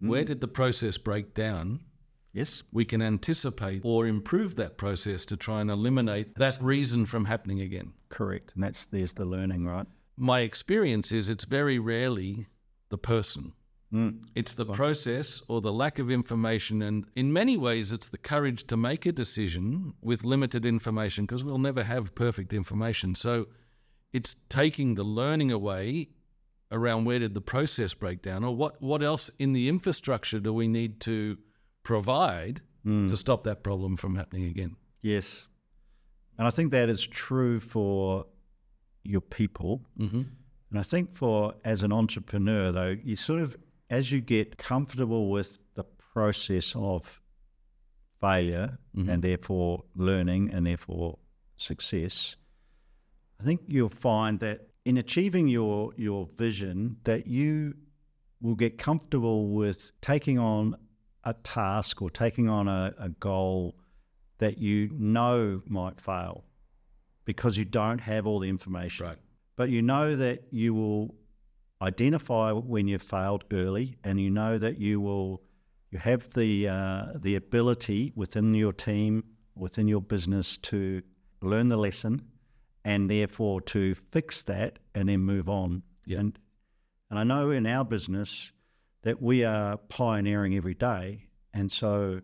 [0.00, 0.26] where mm.
[0.26, 1.80] did the process break down,
[2.32, 2.62] Yes.
[2.72, 7.60] we can anticipate or improve that process to try and eliminate that reason from happening
[7.60, 7.92] again.
[8.08, 8.52] Correct.
[8.54, 9.86] And that's there's the learning, right?
[10.16, 12.46] My experience is it's very rarely
[12.90, 13.52] the person.
[14.34, 16.82] It's the process or the lack of information.
[16.82, 21.42] And in many ways, it's the courage to make a decision with limited information because
[21.42, 23.14] we'll never have perfect information.
[23.14, 23.48] So
[24.12, 26.10] it's taking the learning away
[26.70, 30.52] around where did the process break down or what, what else in the infrastructure do
[30.52, 31.36] we need to
[31.82, 34.76] provide to stop that problem from happening again.
[35.02, 35.48] Yes.
[36.38, 38.24] And I think that is true for
[39.04, 39.82] your people.
[39.98, 40.22] Mm-hmm.
[40.70, 43.56] And I think for as an entrepreneur, though, you sort of,
[43.90, 47.20] as you get comfortable with the process of
[48.20, 49.10] failure mm-hmm.
[49.10, 51.18] and therefore learning and therefore
[51.56, 52.36] success,
[53.40, 57.74] I think you'll find that in achieving your your vision, that you
[58.40, 60.76] will get comfortable with taking on
[61.24, 63.76] a task or taking on a, a goal
[64.38, 66.44] that you know might fail
[67.26, 69.18] because you don't have all the information Right.
[69.56, 71.14] but you know that you will
[71.82, 75.42] identify when you've failed early, and you know that you will
[75.90, 81.02] you have the uh, the ability within your team, within your business, to
[81.42, 82.22] learn the lesson,
[82.84, 85.82] and therefore to fix that and then move on.
[86.04, 86.20] Yeah.
[86.20, 86.38] And
[87.10, 88.52] and I know in our business
[89.02, 92.20] that we are pioneering every day, and so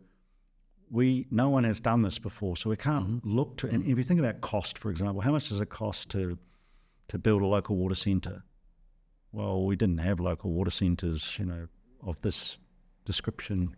[0.90, 3.68] we no one has done this before, so we can't look to.
[3.68, 6.38] And if you think about cost, for example, how much does it cost to
[7.08, 8.42] to build a local water centre?
[9.36, 11.68] Well, we didn't have local water centres, you know,
[12.00, 12.56] of this
[13.04, 13.76] description,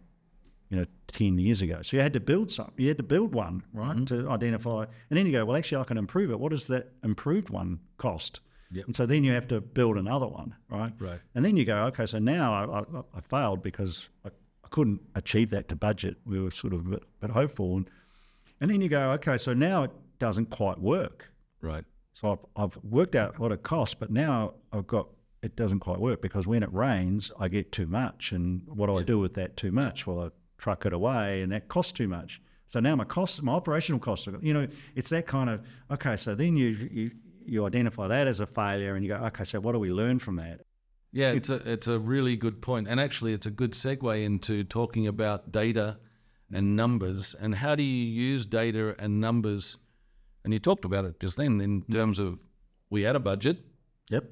[0.70, 1.82] you know, ten years ago.
[1.82, 2.70] So you had to build some.
[2.76, 4.04] You had to build one, right, mm-hmm.
[4.04, 4.84] to identify.
[5.10, 6.38] And then you go, well, actually, I can improve it.
[6.38, 8.38] What does that improved one cost?
[8.70, 8.86] Yep.
[8.86, 10.92] And so then you have to build another one, right?
[11.00, 11.18] Right.
[11.34, 15.00] And then you go, okay, so now I, I, I failed because I, I couldn't
[15.16, 16.18] achieve that to budget.
[16.24, 17.78] We were sort of a bit, bit hopeful.
[17.78, 17.90] And,
[18.60, 19.90] and then you go, okay, so now it
[20.20, 21.32] doesn't quite work.
[21.62, 21.84] Right.
[22.14, 25.08] So I've, I've worked out what it costs, but now I've got
[25.42, 28.32] it doesn't quite work because when it rains, I get too much.
[28.32, 30.06] And what do I do with that too much?
[30.06, 32.40] Well, I truck it away and that costs too much.
[32.66, 36.16] So now my costs, my operational costs, are, you know, it's that kind of, okay,
[36.16, 37.10] so then you, you,
[37.44, 40.18] you identify that as a failure and you go, okay, so what do we learn
[40.18, 40.60] from that?
[41.10, 44.62] Yeah, it's a it's a really good point, and actually, it's a good segue into
[44.62, 45.98] talking about data
[46.52, 49.78] and numbers, and how do you use data and numbers?
[50.44, 51.92] And you talked about it just then in mm.
[51.92, 52.40] terms of
[52.90, 53.64] we had a budget,
[54.10, 54.24] Yep.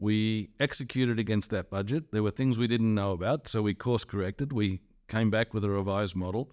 [0.00, 2.10] We executed against that budget.
[2.10, 4.52] There were things we didn't know about, so we course corrected.
[4.52, 6.52] We came back with a revised model.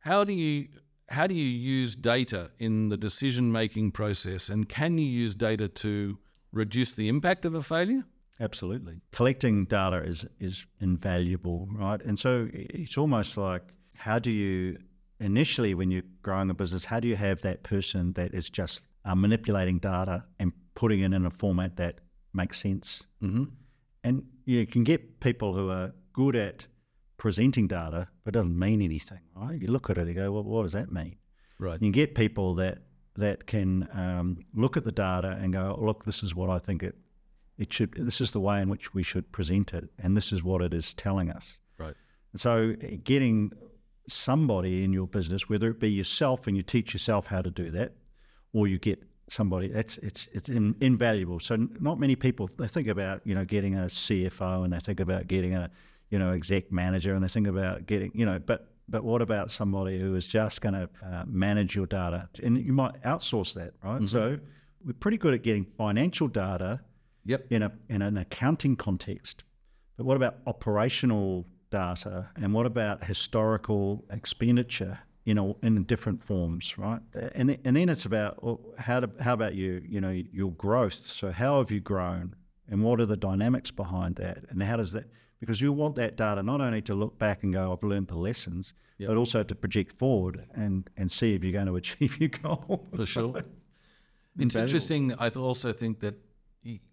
[0.00, 0.68] How do you
[1.08, 5.68] how do you use data in the decision making process, and can you use data
[5.68, 6.18] to
[6.52, 8.04] reduce the impact of a failure?
[8.40, 9.00] Absolutely.
[9.12, 12.02] Collecting data is is invaluable, right?
[12.02, 13.62] And so it's almost like
[13.94, 14.78] how do you
[15.18, 18.82] initially when you're growing a business, how do you have that person that is just
[19.06, 22.00] uh, manipulating data and putting it in a format that
[22.36, 23.06] makes sense?
[23.22, 23.44] Mm-hmm.
[24.04, 26.66] And you can get people who are good at
[27.16, 29.60] presenting data, but it doesn't mean anything, right?
[29.60, 31.16] You look at it and go, well, what does that mean?
[31.58, 31.74] Right.
[31.74, 32.78] You can get people that
[33.16, 36.82] that can um, look at the data and go, look, this is what I think
[36.82, 36.96] it
[37.58, 37.94] it should.
[37.96, 40.74] This is the way in which we should present it, and this is what it
[40.74, 41.58] is telling us.
[41.78, 41.94] Right.
[42.32, 43.52] And so, getting
[44.08, 47.70] somebody in your business, whether it be yourself and you teach yourself how to do
[47.70, 47.94] that,
[48.52, 51.40] or you get somebody that's it's it's in, invaluable.
[51.40, 55.00] So not many people they think about you know getting a CFO and they think
[55.00, 55.70] about getting a
[56.10, 59.50] you know exec manager and they think about getting you know but but what about
[59.50, 63.72] somebody who is just going to uh, manage your data and you might outsource that
[63.82, 64.38] right so
[64.84, 66.80] we're pretty good at getting financial data
[67.26, 67.46] Yep.
[67.50, 69.42] in a in an accounting context.
[69.96, 75.00] But what about operational data, and what about historical expenditure?
[75.26, 77.00] You know, in different forms, right?
[77.34, 79.82] And then, and then it's about well, how to, how about you?
[79.86, 81.04] You know, your growth.
[81.06, 82.34] So how have you grown,
[82.70, 85.06] and what are the dynamics behind that, and how does that?
[85.40, 88.16] Because you want that data not only to look back and go, I've learned the
[88.16, 89.08] lessons, Yep.
[89.08, 92.86] but also to project forward and and see if you're going to achieve your goal.
[92.94, 93.36] for sure.
[93.36, 93.44] it's
[94.38, 94.60] Invaluable.
[94.68, 95.12] interesting.
[95.18, 96.14] I th- also think that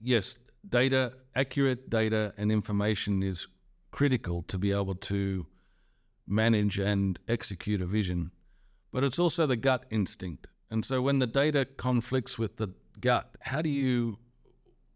[0.01, 3.47] yes, data, accurate data and information is
[3.91, 5.45] critical to be able to
[6.27, 8.31] manage and execute a vision,
[8.91, 10.47] but it's also the gut instinct.
[10.69, 14.17] And so when the data conflicts with the gut, how do you,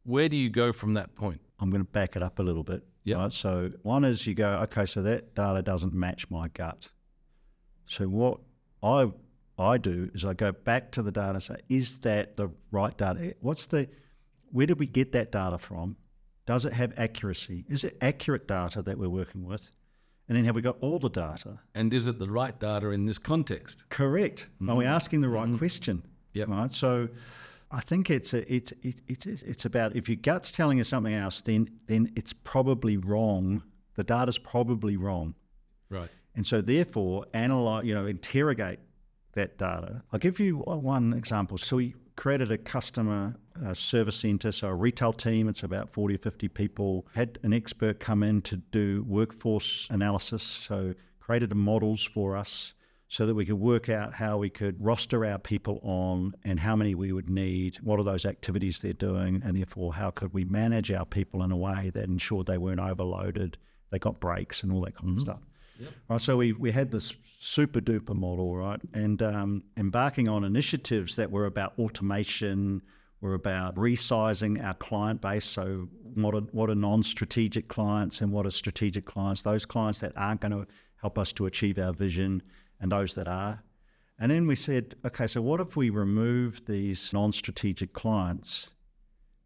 [0.04, 1.42] where do you go from that point?
[1.60, 2.84] I'm going to back it up a little bit.
[3.04, 3.18] Yep.
[3.18, 3.32] Right.
[3.32, 6.90] So one is you go, okay, so that data doesn't match my gut.
[7.86, 8.40] So what
[8.84, 9.12] I
[9.60, 12.96] I do is I go back to the data and say, is that the right
[12.96, 13.34] data?
[13.40, 13.88] What's the
[14.52, 15.98] where did we get that data from?
[16.46, 17.66] Does it have accuracy?
[17.68, 19.70] Is it accurate data that we're working with?
[20.28, 21.60] And then have we got all the data?
[21.74, 23.88] And is it the right data in this context?
[23.90, 24.48] Correct.
[24.68, 24.94] Are we mm-hmm.
[24.94, 25.58] asking the right mm-hmm.
[25.58, 26.04] question?
[26.34, 26.50] Yep.
[26.50, 26.72] Right.
[26.72, 27.08] So
[27.72, 31.14] I think it's a, it's it, it's it's about if your gut's telling you something
[31.14, 33.64] else, then then it's probably wrong.
[33.96, 35.34] The data's probably wrong,
[35.90, 36.10] Right.
[36.36, 38.80] and so therefore analyze, you know, interrogate
[39.34, 40.04] that data.
[40.14, 41.58] I'll give you one example.
[41.58, 45.48] So we created a customer uh, service center, so a retail team.
[45.48, 47.08] It's about forty or fifty people.
[47.16, 50.44] Had an expert come in to do workforce analysis.
[50.44, 52.74] So created the models for us
[53.10, 56.76] so that we could work out how we could roster our people on and how
[56.76, 60.44] many we would need, what are those activities they're doing, and therefore how could we
[60.44, 63.58] manage our people in a way that ensured they weren't overloaded,
[63.92, 65.42] they got breaks and all that kind of stuff.
[66.10, 71.16] Right, so we, we had this super duper model, right, and um, embarking on initiatives
[71.16, 72.82] that were about automation,
[73.22, 75.46] were about resizing our client base.
[75.46, 79.42] So what are, what are non-strategic clients and what are strategic clients?
[79.42, 80.68] Those clients that aren't going to
[81.02, 82.42] help us to achieve our vision
[82.80, 83.64] and those that are.
[84.20, 88.72] And then we said, okay, so what if we remove these non strategic clients?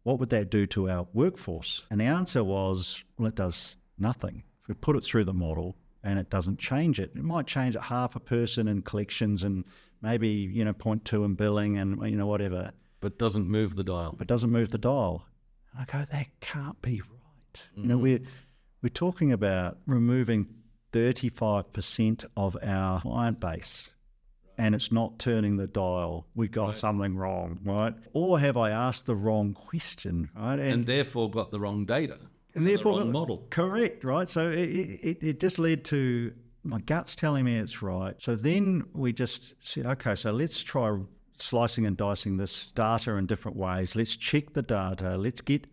[0.02, 1.82] What would that do to our workforce?
[1.90, 4.42] And the answer was, well, it does nothing.
[4.62, 7.76] If we put it through the model and it doesn't change it, it might change
[7.76, 9.64] it half a person in collections and
[10.00, 13.84] maybe, you know, point two in billing and, you know, whatever, But doesn't move the
[13.84, 14.14] dial.
[14.16, 15.26] but doesn't move the dial.
[15.72, 17.70] And I go, that can't be right.
[17.76, 18.02] You know, mm-hmm.
[18.02, 18.20] we're,
[18.82, 20.46] we're talking about removing
[20.92, 23.90] 35% of our client base
[24.58, 26.26] and it's not turning the dial.
[26.34, 27.94] We've got something wrong, right?
[28.12, 30.58] Or have I asked the wrong question, right?
[30.58, 32.18] and therefore got the wrong data.
[32.54, 33.46] And therefore, the model.
[33.50, 34.28] Correct, right?
[34.28, 36.32] So it, it, it just led to
[36.64, 38.14] my gut's telling me it's right.
[38.18, 40.96] So then we just said, okay, so let's try
[41.38, 43.96] slicing and dicing this data in different ways.
[43.96, 45.16] Let's check the data.
[45.16, 45.66] Let's get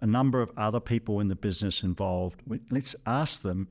[0.00, 2.40] a number of other people in the business involved.
[2.70, 3.68] Let's ask them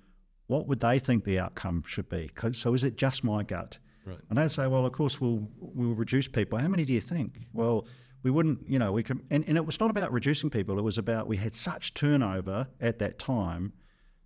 [0.47, 2.29] what would they think the outcome should be.
[2.53, 3.77] So is it just my gut?
[4.05, 4.17] Right.
[4.29, 6.57] And they say, well, of course, we'll we'll reduce people.
[6.57, 7.47] How many do you think?
[7.53, 7.85] Well,
[8.23, 10.77] we wouldn't, you know, we could, and, and it was not about reducing people.
[10.77, 13.73] It was about we had such turnover at that time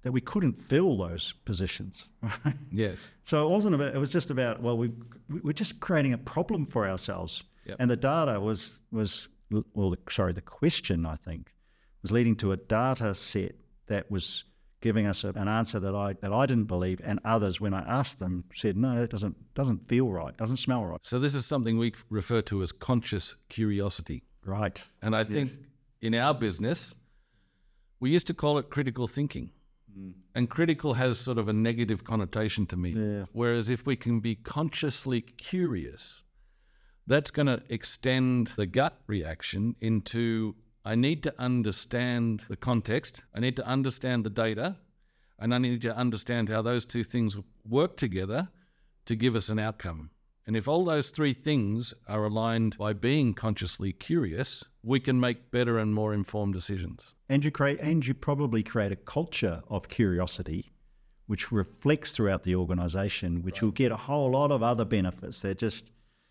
[0.03, 2.07] that we couldn't fill those positions.
[2.21, 2.55] Right?
[2.71, 3.11] Yes.
[3.23, 3.95] So it wasn't about.
[3.95, 4.61] It was just about.
[4.61, 4.91] Well, we
[5.29, 7.43] we're just creating a problem for ourselves.
[7.65, 7.77] Yep.
[7.79, 11.53] And the data was was well, the, sorry, the question I think
[12.01, 13.55] was leading to a data set
[13.87, 14.43] that was
[14.85, 17.81] giving us a, an answer that I that I didn't believe, and others, when I
[17.99, 21.43] asked them, said, "No, that doesn't doesn't feel right, doesn't smell right." So this is
[21.43, 24.21] something we refer to as conscious curiosity.
[24.45, 24.83] Right.
[25.01, 25.49] And I think
[26.03, 26.93] in our business,
[27.99, 29.49] we used to call it critical thinking.
[29.91, 30.11] Hmm.
[30.35, 32.91] And critical has sort of a negative connotation to me.
[32.91, 33.25] Yeah.
[33.31, 36.21] Whereas if we can be consciously curious,
[37.07, 40.53] that's going to extend the gut reaction into
[40.87, 44.77] I need to understand the context, I need to understand the data,
[45.39, 47.35] and I need to understand how those two things
[47.67, 48.49] work together
[49.07, 50.11] to give us an outcome.
[50.45, 55.49] And if all those three things are aligned by being consciously curious, we can make
[55.49, 57.15] better and more informed decisions.
[57.29, 60.71] And you create, and you probably create a culture of curiosity,
[61.25, 65.41] which reflects throughout the organisation, which will get a whole lot of other benefits.
[65.41, 65.89] That just,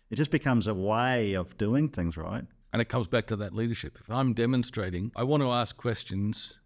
[0.09, 2.45] it just becomes a way of doing things, right?
[2.75, 3.97] And it comes back to that leadership.
[4.01, 6.57] If I'm demonstrating, I want to ask questions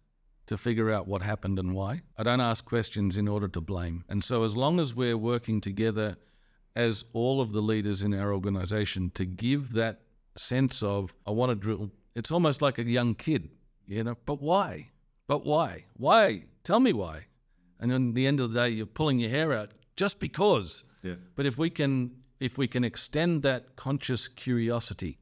[0.48, 2.02] to figure out what happened and why.
[2.18, 4.04] I don't ask questions in order to blame.
[4.08, 6.16] And so, as long as we're working together
[6.74, 10.00] as all of the leaders in our organization to give that
[10.34, 13.48] sense of, I want to drill, it's almost like a young kid,
[13.86, 14.90] you know, but why?
[15.28, 15.84] But why?
[15.96, 16.46] Why?
[16.64, 17.26] Tell me why.
[17.78, 20.82] And in the end of the day, you're pulling your hair out just because.
[21.04, 21.14] Yeah.
[21.36, 25.20] But if we can, if we can extend that conscious curiosity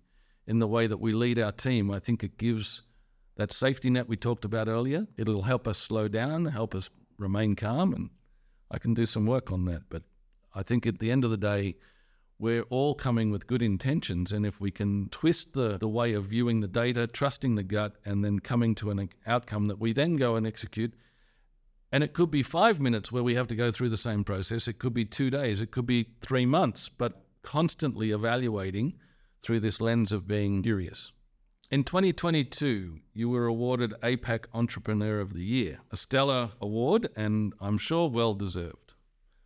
[0.49, 2.83] in the way that we lead our team, I think it gives
[3.37, 5.07] that safety net we talked about earlier.
[5.19, 6.89] It'll help us slow down, help us
[7.19, 8.11] remain calm, and
[8.71, 9.83] I can do some work on that.
[9.91, 10.05] But
[10.55, 11.77] I think at the end of the day,
[12.39, 16.27] we're all coming with good intentions, and if we can twist the, the way of
[16.27, 20.17] viewing the data, trusting the gut, and then coming to an outcome that we then
[20.17, 20.95] go and execute,
[21.93, 24.67] and it could be five minutes where we have to go through the same process.
[24.67, 25.61] It could be two days.
[25.61, 28.95] It could be three months, but constantly evaluating
[29.43, 31.13] through this lens of being curious.
[31.71, 37.77] In 2022, you were awarded APAC Entrepreneur of the Year, a stellar award, and I'm
[37.79, 38.95] sure well deserved.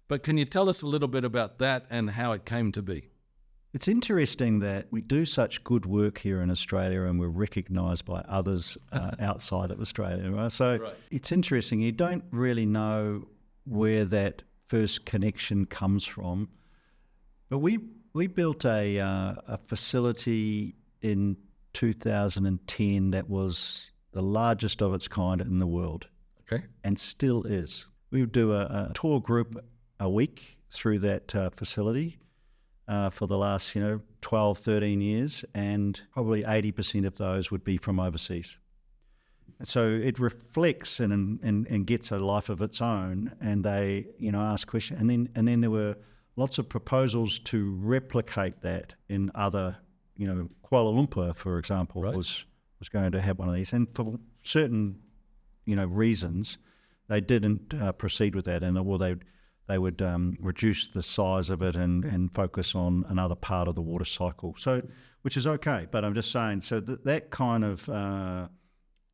[0.08, 2.82] But can you tell us a little bit about that and how it came to
[2.82, 3.08] be?
[3.74, 8.20] It's interesting that we do such good work here in Australia and we're recognised by
[8.28, 10.30] others uh, outside of Australia.
[10.30, 10.52] Right?
[10.52, 10.94] So Right.
[11.10, 11.80] it's interesting.
[11.80, 13.26] You don't really know
[13.64, 16.50] where that first connection comes from.
[17.48, 17.78] But we,
[18.14, 21.36] we built a, uh, a facility in
[21.72, 26.08] 2010 that was the largest of its kind in the world
[26.50, 26.64] Okay.
[26.84, 27.86] and still is.
[28.10, 29.64] We would do a, a tour group
[29.98, 32.18] a week through that uh, facility
[32.88, 37.64] uh, for the last, you know, 12, 13 years, and probably 80% of those would
[37.64, 38.58] be from overseas.
[39.58, 44.06] And so it reflects and, and, and gets a life of its own, and they,
[44.18, 45.00] you know, ask questions.
[45.00, 45.96] And then, and then there were
[46.36, 49.76] lots of proposals to replicate that in other,
[50.16, 52.14] you know, Kuala Lumpur, for example, Right.
[52.14, 52.44] was,
[52.78, 53.72] was going to have one of these.
[53.72, 54.98] And for certain
[55.64, 56.58] you know reasons,
[57.08, 59.16] they didn't uh, proceed with that, and well, they
[59.68, 63.74] they would um, reduce the size of it and, and focus on another part of
[63.74, 64.54] the water cycle.
[64.58, 64.82] So,
[65.22, 66.62] which is okay, but I'm just saying.
[66.62, 68.48] So that that kind of uh,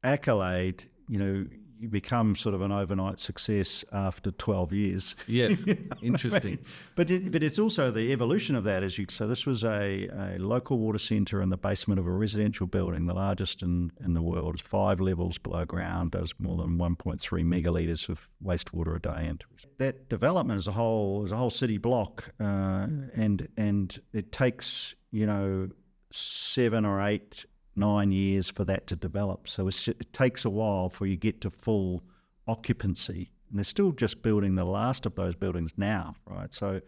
[0.03, 1.47] accolade, you know,
[1.79, 5.17] you become sort of an overnight success after 12 years.
[5.27, 5.65] Yes.
[6.03, 6.59] Interesting.
[6.97, 8.83] But it, but it's also the evolution of that.
[8.83, 12.11] As you so, this was a, a local water centre in the basement of a
[12.11, 14.55] residential building, the largest in, in the world.
[14.55, 19.27] It's five levels below ground, does more than 1.3 megalitres of wastewater a day.
[19.27, 19.45] And
[19.79, 24.95] that development is a whole is a whole city block, uh, and and it takes
[25.11, 25.69] you know
[26.11, 27.45] seven or eight
[27.79, 29.49] nine years for that to develop.
[29.49, 32.03] So it takes a while for you get to full
[32.47, 33.31] occupancy.
[33.49, 36.53] And they're still just building the last of those buildings now, right?
[36.53, 36.81] So,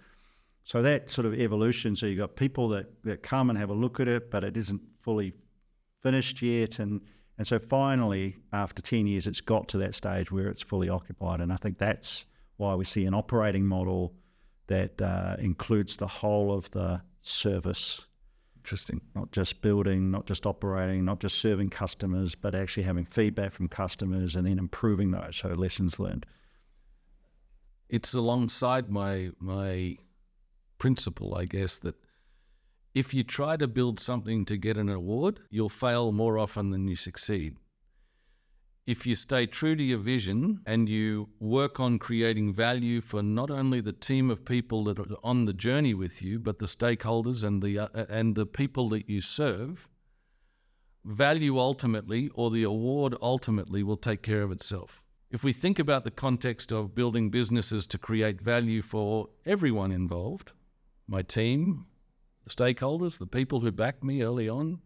[0.65, 1.97] so that sort of evolution.
[1.97, 4.57] So you've got people that, that come and have a look at it, but it
[4.57, 5.33] isn't fully
[6.03, 6.79] finished yet.
[6.79, 7.01] And,
[7.39, 11.41] and so finally, after 10 years, it's got to that stage where it's fully occupied.
[11.41, 12.27] And I think that's
[12.57, 14.15] why we see an operating model
[14.67, 18.07] that uh, includes the whole of the service
[18.71, 19.01] Interesting.
[19.17, 23.67] not just building, not just operating, not just serving customers, but actually having feedback from
[23.67, 25.35] customers and then improving those.
[25.39, 26.25] So lessons learned.
[27.89, 29.97] It's alongside my my
[30.79, 31.97] principle, I guess, that
[32.95, 36.87] if you try to build something to get an award, you'll fail more often than
[36.87, 37.57] you succeed.
[38.91, 43.49] If you stay true to your vision and you work on creating value for not
[43.49, 47.45] only the team of people that are on the journey with you, but the stakeholders
[47.45, 49.89] and the uh, and the people that you serve,
[51.05, 55.01] value ultimately or the award ultimately will take care of itself.
[55.31, 60.51] If we think about the context of building businesses to create value for everyone involved,
[61.07, 61.87] my team,
[62.43, 64.81] the stakeholders, the people who backed me early on,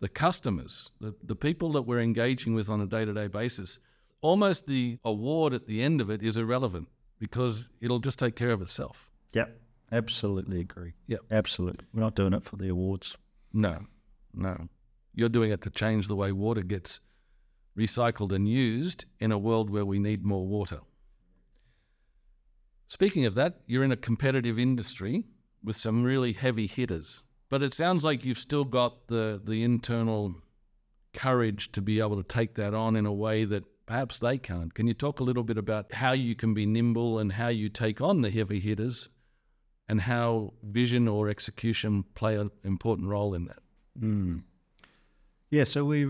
[0.00, 3.78] the customers, the, the people that we're engaging with on a day to day basis,
[4.20, 6.88] almost the award at the end of it is irrelevant
[7.18, 9.10] because it'll just take care of itself.
[9.32, 9.60] Yep.
[9.92, 10.94] Absolutely agree.
[11.06, 11.20] Yep.
[11.30, 11.86] Absolutely.
[11.92, 13.16] We're not doing it for the awards.
[13.52, 13.86] No,
[14.32, 14.68] no.
[15.14, 17.00] You're doing it to change the way water gets
[17.78, 20.80] recycled and used in a world where we need more water.
[22.86, 25.24] Speaking of that, you're in a competitive industry
[25.62, 27.24] with some really heavy hitters,
[27.54, 30.34] but it sounds like you've still got the, the internal
[31.12, 34.74] courage to be able to take that on in a way that perhaps they can't.
[34.74, 37.68] Can you talk a little bit about how you can be nimble and how you
[37.68, 39.08] take on the heavy hitters
[39.88, 43.60] and how vision or execution play an important role in that?
[44.00, 44.42] Mm.
[45.52, 46.08] Yeah, so we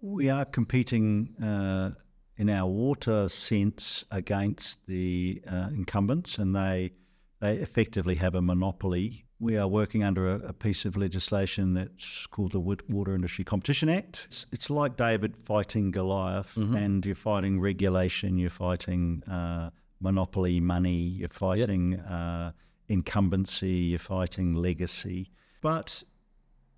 [0.00, 1.90] we are competing uh,
[2.36, 6.90] in our water sense against the uh, incumbents, and they
[7.38, 9.26] they effectively have a monopoly.
[9.42, 13.88] We are working under a, a piece of legislation that's called the Water Industry Competition
[13.88, 14.26] Act.
[14.28, 16.76] It's, it's like David fighting Goliath, mm-hmm.
[16.76, 19.70] and you're fighting regulation, you're fighting uh,
[20.00, 22.06] monopoly money, you're fighting yep.
[22.08, 22.52] Uh,
[22.86, 25.32] incumbency, you're fighting legacy.
[25.60, 26.04] But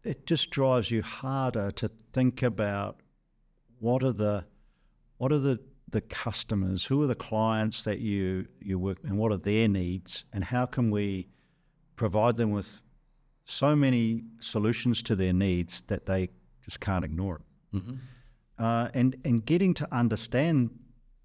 [0.02, 3.02] it just drives you harder to think about
[3.78, 4.46] what are the
[5.18, 5.60] what are the
[5.90, 10.24] the customers, who are the clients that you you work, and what are their needs,
[10.32, 11.28] and how can we
[11.96, 12.80] provide them with
[13.44, 16.30] so many solutions to their needs that they
[16.64, 17.76] just can't ignore it.
[17.76, 17.94] Mm-hmm.
[18.58, 20.70] Uh, and and getting to understand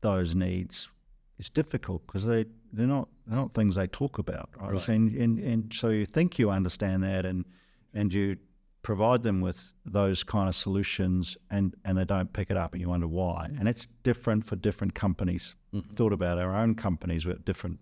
[0.02, 0.90] those needs
[1.38, 4.50] is difficult because they they're not they're not things they talk about.
[4.60, 4.72] Right?
[4.72, 4.88] right.
[4.90, 7.46] And, and and so you think you understand that, and
[7.94, 8.38] and you
[8.82, 12.82] provide them with those kind of solutions and, and they don't pick it up and
[12.82, 13.50] you wonder why.
[13.60, 15.56] And it's different for different companies.
[15.74, 15.94] Mm-hmm.
[15.96, 17.80] Thought about our own companies with different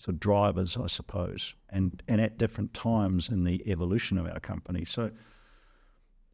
[0.00, 4.40] sort of drivers, I suppose, and, and at different times in the evolution of our
[4.40, 4.84] company.
[4.84, 5.10] So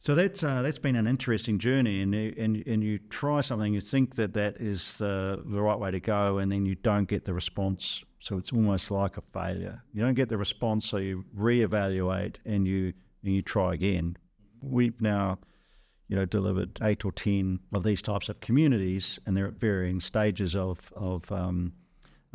[0.01, 3.81] so that's uh, that's been an interesting journey, and and and you try something, you
[3.81, 7.25] think that that is the the right way to go, and then you don't get
[7.25, 8.05] the response.
[8.21, 9.83] So it's almost like a failure.
[9.93, 12.93] You don't get the response, so you reevaluate and you
[13.25, 14.17] and you try again.
[14.61, 15.39] We've now,
[16.09, 19.99] you know, delivered eight or ten of these types of communities, and they're at varying
[19.99, 21.73] stages of of um,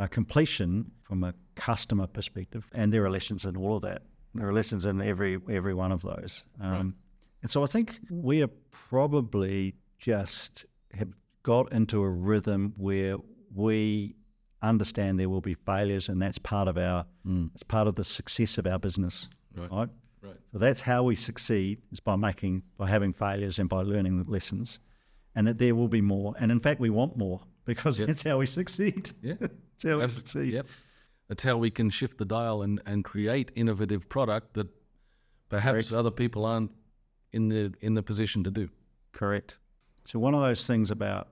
[0.02, 2.68] uh, completion from a customer perspective.
[2.74, 4.02] And there are lessons in all of that.
[4.34, 6.44] There are lessons in every every one of those.
[6.60, 6.94] Um, right.
[7.42, 11.10] And so I think we are probably just have
[11.44, 13.18] got into a rhythm where
[13.54, 14.16] we
[14.62, 17.50] understand there will be failures, and that's part of our mm.
[17.54, 19.30] it's part of the success of our business.
[19.56, 19.72] Right.
[19.72, 19.90] right?
[20.24, 20.38] Right.
[20.54, 24.32] So that's how we succeed is by making by having failures and by learning the
[24.32, 24.80] lessons,
[25.36, 26.34] and that there will be more.
[26.40, 27.42] And in fact, we want more
[27.72, 28.08] because yep.
[28.08, 29.10] that's how we succeed.
[29.22, 30.54] Yeah, that's how we succeed.
[30.54, 30.68] Yep.
[31.42, 34.68] How we can shift the dial and, and create innovative product that
[35.48, 35.94] perhaps Correct.
[35.94, 36.72] other people aren't
[37.32, 38.68] in the in the position to do.
[39.14, 39.58] Correct.
[40.04, 41.30] So one of those things about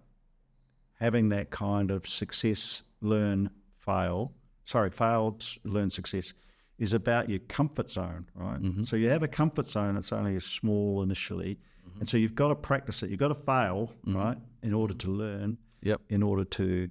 [0.94, 4.32] having that kind of success, learn, fail.
[4.64, 6.34] Sorry, failed, learn, success
[6.78, 8.62] is about your comfort zone, right?
[8.62, 8.84] Mm-hmm.
[8.84, 12.00] So you have a comfort zone that's only small initially, mm-hmm.
[12.00, 13.10] and so you've got to practice it.
[13.10, 14.16] You've got to fail, mm-hmm.
[14.16, 15.58] right, in order to learn.
[15.82, 16.02] Yep.
[16.10, 16.90] In order to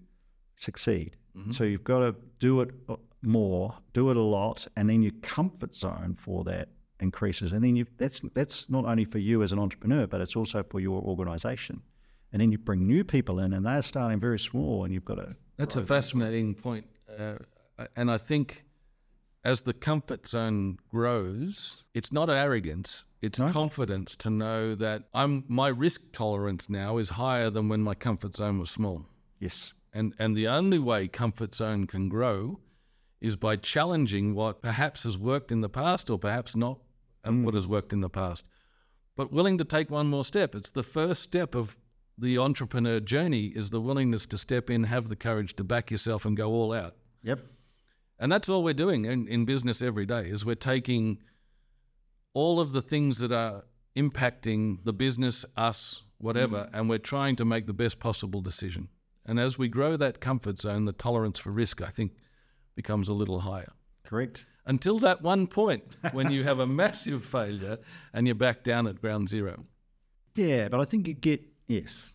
[0.57, 1.51] succeed, mm-hmm.
[1.51, 5.13] so you've got to do it uh, more, do it a lot, and then your
[5.23, 6.69] comfort zone for that
[7.01, 10.37] increases, and then you that's that's not only for you as an entrepreneur, but it's
[10.37, 11.83] also for your organization.
[12.33, 15.15] And then you bring new people in, and they're starting very small, and you've got
[15.15, 15.35] to.
[15.57, 16.87] That's a fascinating point,
[17.19, 17.37] uh,
[17.97, 18.65] and I think
[19.45, 23.51] as the comfort zone grows, it's not arrogance, it's no.
[23.51, 28.37] confidence to know that I'm my risk tolerance now is higher than when my comfort
[28.37, 29.07] zone was small.
[29.39, 29.73] Yes.
[29.93, 32.61] And and the only way comfort zone can grow
[33.21, 36.79] is by challenging what perhaps has worked in the past or perhaps not
[37.25, 37.45] mm.
[37.45, 38.47] what has worked in the past.
[39.17, 40.55] But willing to take one more step.
[40.55, 41.77] It's the first step of
[42.17, 46.25] the entrepreneur journey is the willingness to step in, have the courage to back yourself
[46.25, 46.95] and go all out.
[47.23, 47.41] Yep.
[48.19, 51.19] And that's all we're doing in, in business every day is we're taking
[52.35, 53.65] all of the things that are
[53.97, 56.71] impacting the business, us, whatever, mm.
[56.73, 58.89] and we're trying to make the best possible decision.
[59.25, 62.13] And as we grow that comfort zone, the tolerance for risk, I think,
[62.75, 63.73] becomes a little higher.
[64.05, 64.47] Correct.
[64.67, 67.79] Until that one point when you have a massive failure
[68.13, 69.67] and you're back down at ground zero.
[70.35, 72.13] Yeah, but I think you get, yes,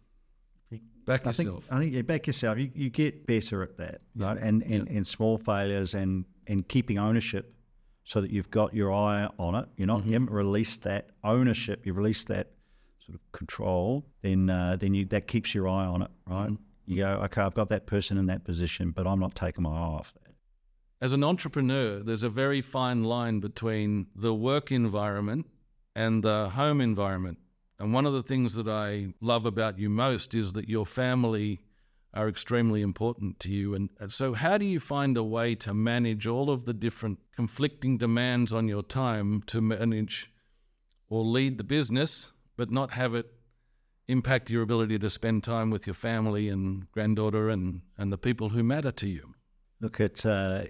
[1.06, 1.66] Back I yourself.
[1.66, 2.58] Think, I think you back yourself.
[2.58, 4.28] You, you get better at that, yeah.
[4.28, 4.38] right?
[4.38, 4.98] And and, yeah.
[4.98, 7.54] and small failures and and keeping ownership,
[8.04, 9.68] so that you've got your eye on it.
[9.78, 10.08] You're not mm-hmm.
[10.08, 11.86] you haven't released that ownership.
[11.86, 12.52] You've released that
[13.06, 16.50] sort of control, then uh, then you that keeps your eye on it, right?
[16.50, 16.64] Mm-hmm.
[16.86, 19.72] You go, okay, I've got that person in that position, but I'm not taking my
[19.72, 20.34] eye off that.
[21.02, 25.48] As an entrepreneur, there's a very fine line between the work environment
[25.96, 27.40] and the home environment.
[27.80, 31.60] And one of the things that I love about you most is that your family
[32.14, 33.74] are extremely important to you.
[33.74, 37.20] And and so, how do you find a way to manage all of the different
[37.36, 40.32] conflicting demands on your time to manage
[41.10, 43.32] or lead the business, but not have it
[44.08, 48.50] impact your ability to spend time with your family and granddaughter and, and the people
[48.50, 49.34] who matter to you?
[49.80, 50.64] Look, it uh,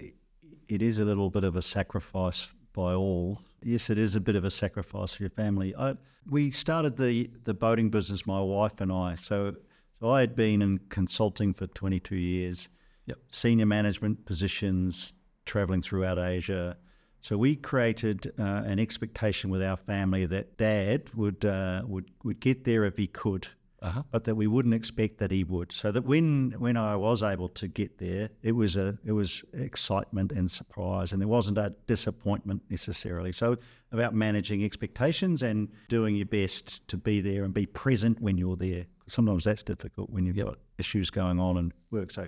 [0.67, 3.41] it is a little bit of a sacrifice by all.
[3.65, 5.75] Yes, it is a bit of a sacrifice for your family.
[5.75, 5.95] I,
[6.29, 9.15] we started the the boating business, my wife and I.
[9.15, 9.55] So
[9.99, 12.69] so I had been in consulting for 22 years,
[13.05, 13.17] Yep.
[13.29, 15.13] senior management positions,
[15.45, 16.77] traveling throughout Asia.
[17.21, 22.39] So we created uh, an expectation with our family that Dad would uh, would would
[22.39, 23.47] get there if he could,
[23.83, 24.01] Uh-huh.
[24.11, 25.71] but that we wouldn't expect that he would.
[25.73, 29.43] So that when when I was able to get there, it was a it was
[29.53, 33.31] excitement and surprise, and there wasn't a disappointment necessarily.
[33.33, 33.57] So
[33.91, 38.55] about managing expectations and doing your best to be there and be present when you're
[38.55, 38.85] there.
[39.07, 40.45] Sometimes that's difficult when you've Yep.
[40.45, 42.09] got issues going on and work.
[42.11, 42.27] So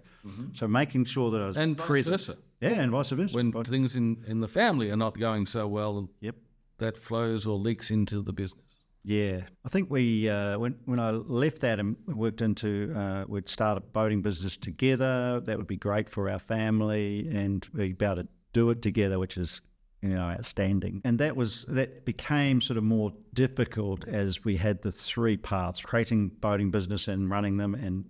[0.54, 2.14] so making sure that I was And vice present.
[2.14, 2.38] versa.
[2.62, 3.36] Yeah, and vice versa.
[3.36, 6.36] When things in, in the family are not going so well, Yep.
[6.80, 8.75] that flows or leaks into the business.
[9.08, 13.48] Yeah, I think we uh, when when I left that and worked into uh, we'd
[13.48, 15.42] start a boating business together.
[15.42, 19.38] That would be great for our family, and we about to do it together, which
[19.38, 19.62] is
[20.02, 21.02] you know outstanding.
[21.06, 25.82] And that was that became sort of more difficult as we had the three paths:
[25.82, 28.06] creating boating business and running them, and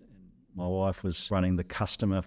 [0.56, 2.24] my wife was running the customer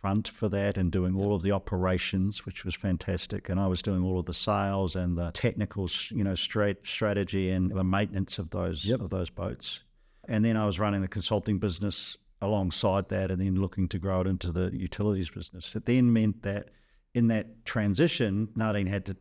[0.00, 3.48] front for that and doing all of the operations, which was fantastic.
[3.48, 7.50] And I was doing all of the sales and the technical, you know, straight strategy
[7.50, 9.80] and the maintenance of those of those boats.
[10.28, 14.22] And then I was running the consulting business alongside that, and then looking to grow
[14.22, 15.76] it into the utilities business.
[15.76, 16.70] It then meant that
[17.14, 19.16] in that transition, Nadine had to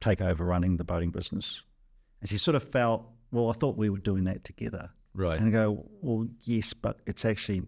[0.00, 1.62] take over running the boating business,
[2.20, 4.90] and she sort of felt, well, I thought we were doing that together.
[5.14, 5.38] Right.
[5.38, 7.62] And I go, well, yes, but it's actually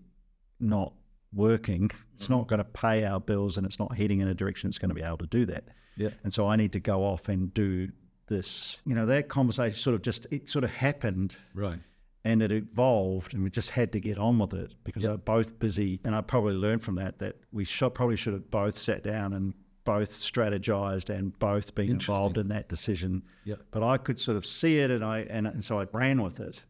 [0.58, 0.94] not
[1.32, 1.90] working.
[2.14, 2.48] It's not mm-hmm.
[2.48, 4.94] going to pay our bills and it's not heading in a direction it's going to
[4.94, 5.64] be able to do that.
[5.96, 6.10] Yeah.
[6.24, 7.90] And so I need to go off and do
[8.28, 8.80] this.
[8.86, 11.78] You know, that conversation sort of just, it sort of happened Right.
[12.24, 15.16] and it evolved and we just had to get on with it because they were
[15.16, 16.00] both busy.
[16.04, 19.32] And I probably learned from that that we should, probably should have both sat down
[19.32, 19.54] and
[19.84, 23.22] both strategized and both been involved in that decision.
[23.44, 23.60] Yep.
[23.70, 26.40] But I could sort of see it and I and, and so I ran with
[26.40, 26.64] it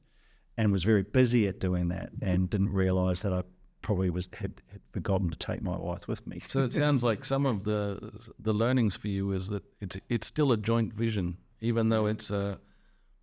[0.56, 3.42] and was very busy at doing that and didn't realize that I
[3.82, 6.40] probably was had, had forgotten to take my wife with me.
[6.48, 10.26] So it sounds like some of the the learnings for you is that it's it's
[10.26, 12.58] still a joint vision, even though it's a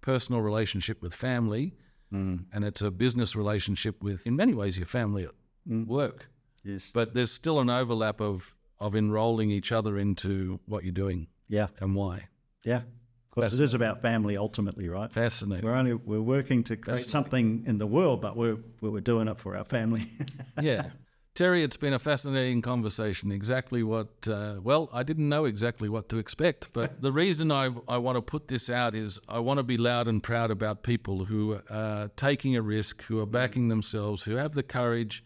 [0.01, 1.75] personal relationship with family,
[2.11, 2.45] Mm.
[2.51, 5.31] and it's a business relationship with, in many ways, your family at
[5.69, 5.85] Mm.
[5.85, 6.27] work.
[6.63, 6.91] Yes.
[6.91, 11.67] But there's still an overlap of of enrolling each other into what you're doing Yeah.
[11.79, 12.29] and why.
[12.63, 12.83] Yeah.
[13.31, 15.11] Course, it is about family ultimately, right?
[15.11, 15.65] Fascinating.
[15.65, 19.37] We're only we're working to create something in the world, but we're we're doing it
[19.37, 20.05] for our family.
[20.61, 20.87] yeah.
[21.35, 23.31] Terry, it's been a fascinating conversation.
[23.31, 27.69] Exactly what, uh, well, I didn't know exactly what to expect, but the reason I,
[27.87, 30.83] I want to put this out is I want to be loud and proud about
[30.83, 35.23] people who are taking a risk, who are backing themselves, who have the courage,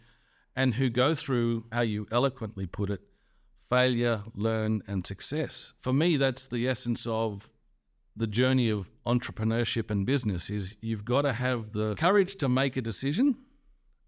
[0.56, 3.02] and who go through, how you eloquently put it,
[3.68, 5.74] failure, learn, and success.
[5.80, 7.50] For me, that's the essence of
[8.16, 12.78] the journey of entrepreneurship and business is you've got to have the courage to make
[12.78, 13.36] a decision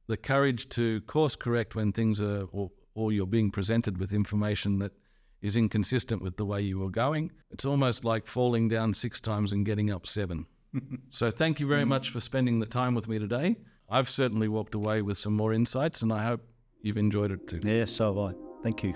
[0.07, 4.79] the courage to course correct when things are or, or you're being presented with information
[4.79, 4.93] that
[5.41, 9.51] is inconsistent with the way you were going it's almost like falling down six times
[9.51, 10.45] and getting up seven
[11.09, 13.55] so thank you very much for spending the time with me today
[13.89, 16.41] i've certainly walked away with some more insights and i hope
[16.81, 18.45] you've enjoyed it too yeah, so have I.
[18.63, 18.95] Thank you.